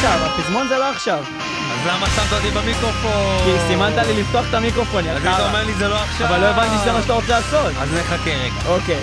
עכשיו, 0.02 0.20
הפזמון 0.26 0.68
זה 0.68 0.78
לא 0.78 0.90
עכשיו. 0.90 1.24
אז 1.72 1.88
למה 1.88 2.08
שמת 2.10 2.34
אותי 2.34 2.52
במיקרופון? 2.52 3.38
כי 3.46 3.52
סימנת 3.68 3.98
לי 4.08 4.22
לפתוח 4.22 4.46
את 4.50 4.54
המיקרופון, 4.54 5.06
יא 5.06 5.12
אז 5.12 5.22
אתה 5.22 5.32
חרא. 5.34 5.48
אומר 5.48 5.64
לי 5.64 5.74
זה 5.74 5.88
לא 5.88 5.96
עכשיו. 5.96 6.28
אבל 6.28 6.40
לא 6.42 6.46
הבנתי 6.46 6.78
שזה 6.82 6.92
מה 6.92 7.02
שאתה 7.02 7.14
רוצה 7.14 7.28
לעשות. 7.30 7.72
אז 7.82 7.94
נחכה 7.94 8.30
רגע. 8.30 8.54
אוקיי. 8.66 9.00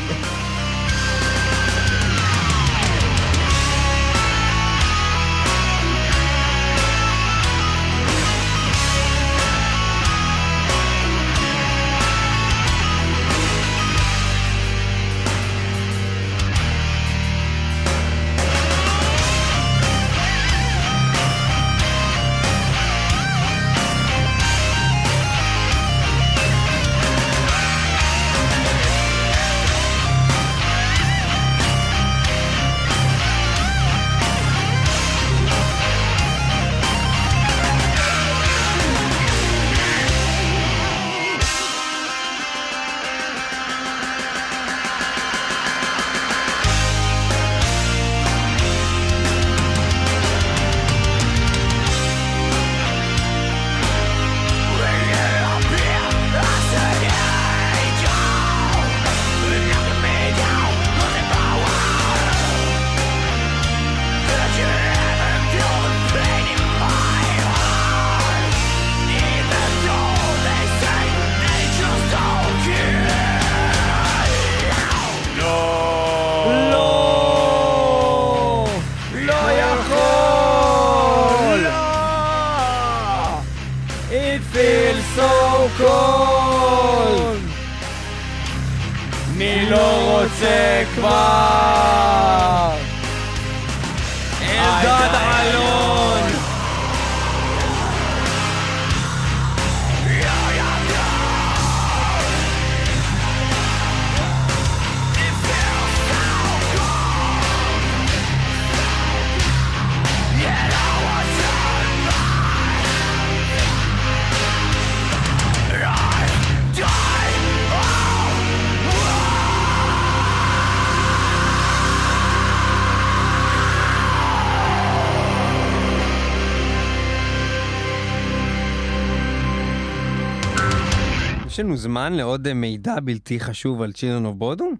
זמן 131.77 132.13
לעוד 132.13 132.47
אה, 132.47 132.55
מידע 132.55 133.01
בלתי 133.01 133.41
חשוב 133.41 133.83
על 133.83 133.93
Children 133.93 134.25
of 134.25 134.35
Bodom? 134.35 134.75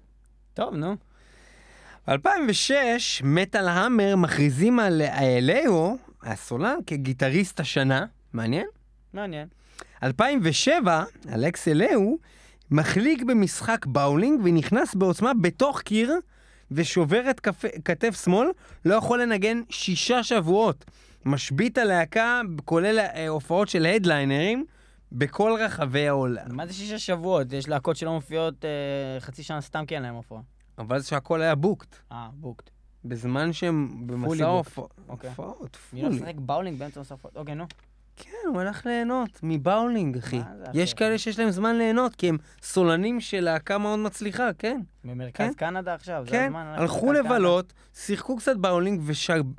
טוב, 0.55 0.75
נו. 0.75 0.97
ב-2006, 2.09 2.71
Metal 3.25 3.69
Hammer 3.69 4.17
מכריזים 4.17 4.81
על 4.81 5.03
אה, 5.03 5.39
לאיהו, 5.43 5.97
הסולן, 6.23 6.77
כגיטריסט 6.87 7.61
השנה. 7.61 8.07
מעניין? 8.33 8.67
מעניין. 9.13 9.49
2007, 10.03 11.05
אלכסי 11.33 11.69
לאיהו 11.69 12.19
מחליק 12.71 13.23
במשחק 13.23 13.87
באולינג 13.87 14.41
ונכנס 14.45 14.95
בעוצמה 14.95 15.33
בתוך 15.41 15.81
קיר 15.81 16.15
ושובר 16.71 17.31
את 17.31 17.41
כף... 17.41 17.65
כתף 17.85 18.25
שמאל, 18.25 18.49
לא 18.85 18.95
יכול 18.95 19.23
לנגן 19.23 19.61
שישה 19.71 20.23
שבועות. 20.23 20.85
משבית 21.25 21.79
הלהקה, 21.79 22.41
כולל 22.65 22.99
אה, 22.99 23.29
הופעות 23.29 23.69
של 23.69 23.87
headliner 23.87 24.45
ים, 24.45 24.65
בכל 25.13 25.57
רחבי 25.61 26.09
העולם. 26.09 26.57
מה 26.57 26.67
זה 26.67 26.73
שישה 26.73 26.99
שבועות? 26.99 27.53
יש 27.53 27.69
להקות 27.69 27.97
שלא 27.97 28.13
מופיעות 28.13 28.65
אה, 28.65 28.71
חצי 29.21 29.43
שנה 29.43 29.61
סתם 29.61 29.85
כי 29.87 29.95
אין 29.95 30.03
להם 30.03 30.15
הופעה. 30.15 30.41
אבל 30.79 30.99
זה 30.99 31.07
שהכל 31.09 31.43
היה 31.43 31.55
booked. 31.55 31.97
אה, 32.13 32.29
booked. 32.33 32.71
בזמן 33.05 33.53
שהם 33.53 34.07
במסע 34.07 34.45
booked. 34.45 34.47
הופעות. 34.47 34.95
אוקיי. 35.09 35.31
הופעות, 35.31 35.77
מלא 35.93 36.09
fully. 36.09 36.21
משחק 36.21 36.35
באולינג 36.35 36.79
באמצע 36.79 37.01
נוספות? 37.01 37.37
אוקיי, 37.37 37.55
נו. 37.55 37.67
כן, 38.17 38.49
הוא 38.49 38.61
הלך 38.61 38.87
ליהנות 38.87 39.41
מבאולינג, 39.43 40.17
אחי. 40.17 40.41
יש? 40.75 40.95
כאלה 40.95 41.19
שיש 41.19 41.39
להם 41.39 41.51
זמן 41.51 41.77
ליהנות, 41.77 42.15
כי 42.15 42.29
הם 42.29 42.39
סולנים 42.63 43.21
של 43.21 43.41
להקה 43.41 43.79
מאוד 43.79 43.99
מצליחה, 43.99 44.51
כן. 44.59 44.81
ממרכז 45.05 45.47
כן. 45.47 45.53
קנדה 45.55 45.95
עכשיו, 45.95 46.23
זה 46.25 46.31
כן, 46.31 46.47
הזמן. 46.47 46.67
ללכת 46.67 46.81
הלכו 46.81 47.13
לבלות, 47.13 47.73
שיחקו 47.95 48.37
קצת 48.37 48.57
באולינג 48.57 49.03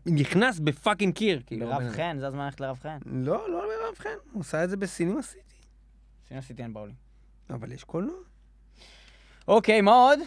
ונכנס 0.05 0.59
ב 0.59 0.66
fucking 0.66 1.13
קיר. 1.13 1.41
כאילו, 1.45 1.69
לרב 1.69 1.89
חן, 1.89 2.17
זה 2.19 2.27
הזמן 2.27 2.43
ללכת 2.45 2.59
לרב 2.59 2.79
חן. 2.83 2.97
לא, 3.05 3.49
לא 3.49 3.67
לרב 3.67 3.95
חן, 3.97 4.09
הוא 4.31 4.41
עשה 4.41 4.63
את 4.63 4.69
זה 4.69 4.77
בסינימה 4.77 5.21
סיטי. 5.21 5.55
שים 6.27 6.37
עשיתי 6.37 6.63
אין 6.63 6.73
באולינג. 6.73 6.97
אבל 7.49 7.71
יש 7.71 7.83
קולנוע. 7.83 8.15
אוקיי, 9.47 9.81
מה 9.81 9.91
עוד? 9.91 10.19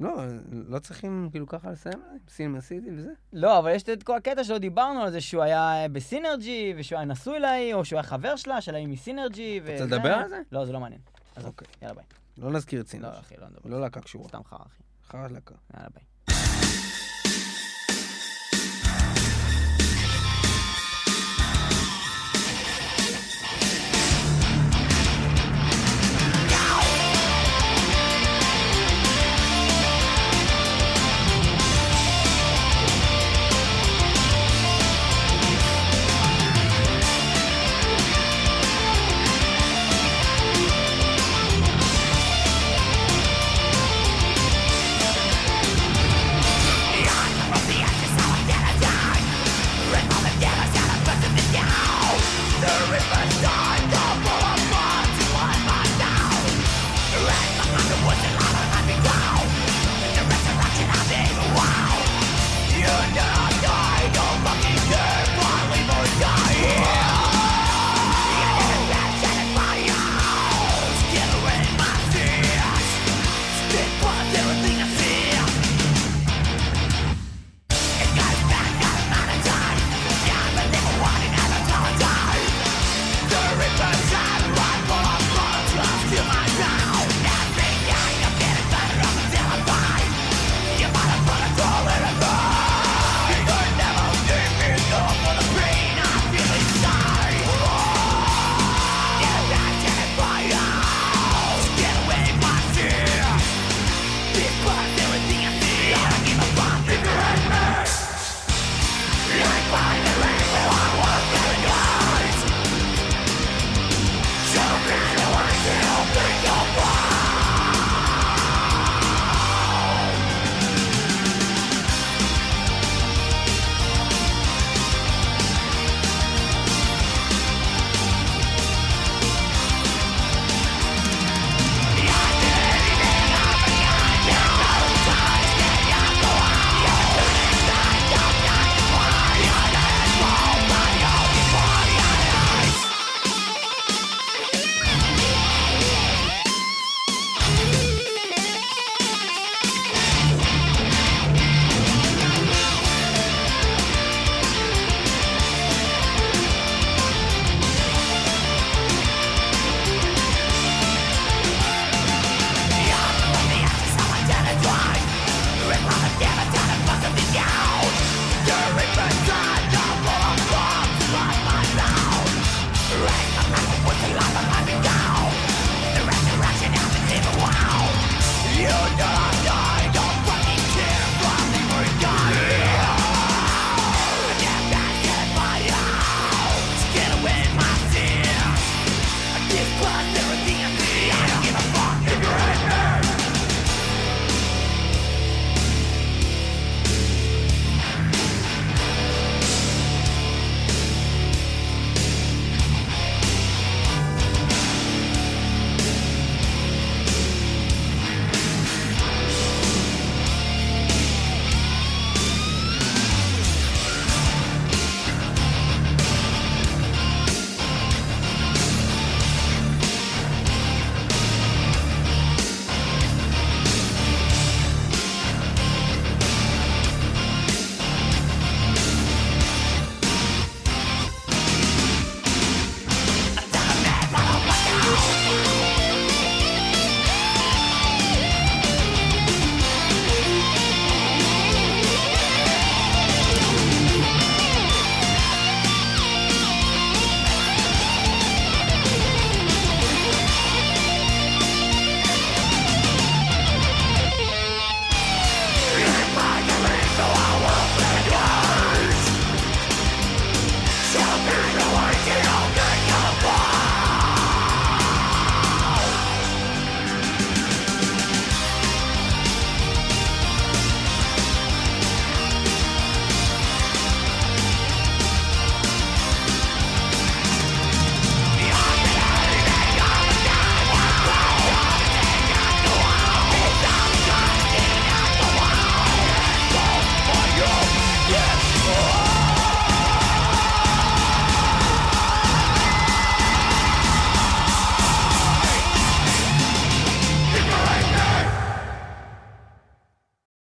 לא, 0.00 0.16
לא 0.50 0.78
צריכים 0.78 1.28
כאילו 1.30 1.46
ככה 1.46 1.70
לסיים 1.70 1.94
את 1.94 2.20
זה? 2.28 2.34
סינימה 2.34 2.60
סיטי 2.60 2.90
וזה? 2.96 3.10
לא, 3.32 3.58
אבל 3.58 3.70
יש 3.70 3.82
את 3.82 4.02
כל 4.02 4.16
הקטע 4.16 4.44
שלא 4.44 4.58
דיברנו 4.58 5.02
על 5.02 5.10
זה 5.10 5.20
שהוא 5.20 5.42
היה 5.42 5.88
בסינרג'י, 5.92 6.74
ושהוא 6.76 6.96
היה 6.98 7.06
נשוי 7.06 7.40
להיא, 7.40 7.74
או 7.74 7.84
שהוא 7.84 7.96
היה 7.96 8.02
חבר 8.02 8.36
שלה, 8.36 8.60
של 8.60 8.74
ההיא 8.74 8.88
מסינרג'י, 8.88 9.60
ו... 9.64 9.72
רוצה 9.72 9.84
לדבר 9.84 10.14
על 10.14 10.28
זה? 10.28 10.40
לא, 10.52 10.64
זה 10.64 10.72
לא 10.72 10.80
מעניין. 10.80 11.00
עזוב, 11.36 11.50
אוקיי. 11.50 11.68
יאללה 11.82 11.94
ביי. 11.94 12.04
לא 12.38 12.50
נזכיר 12.50 12.80
את 12.80 12.86
לא, 12.86 12.90
סינרג'י. 12.90 13.20
אחי, 13.20 13.34
לא 13.38 13.46
נדבר. 13.46 13.70
לא 13.70 13.80
להקה 13.80 14.00
קשורה. 14.00 14.28
סתם 14.28 14.44
חרא, 14.44 14.58
אחי. 14.66 14.82
חרא 15.08 15.28
להקה. 15.28 15.54
יאללה 15.74 15.88
ביי. 15.94 16.02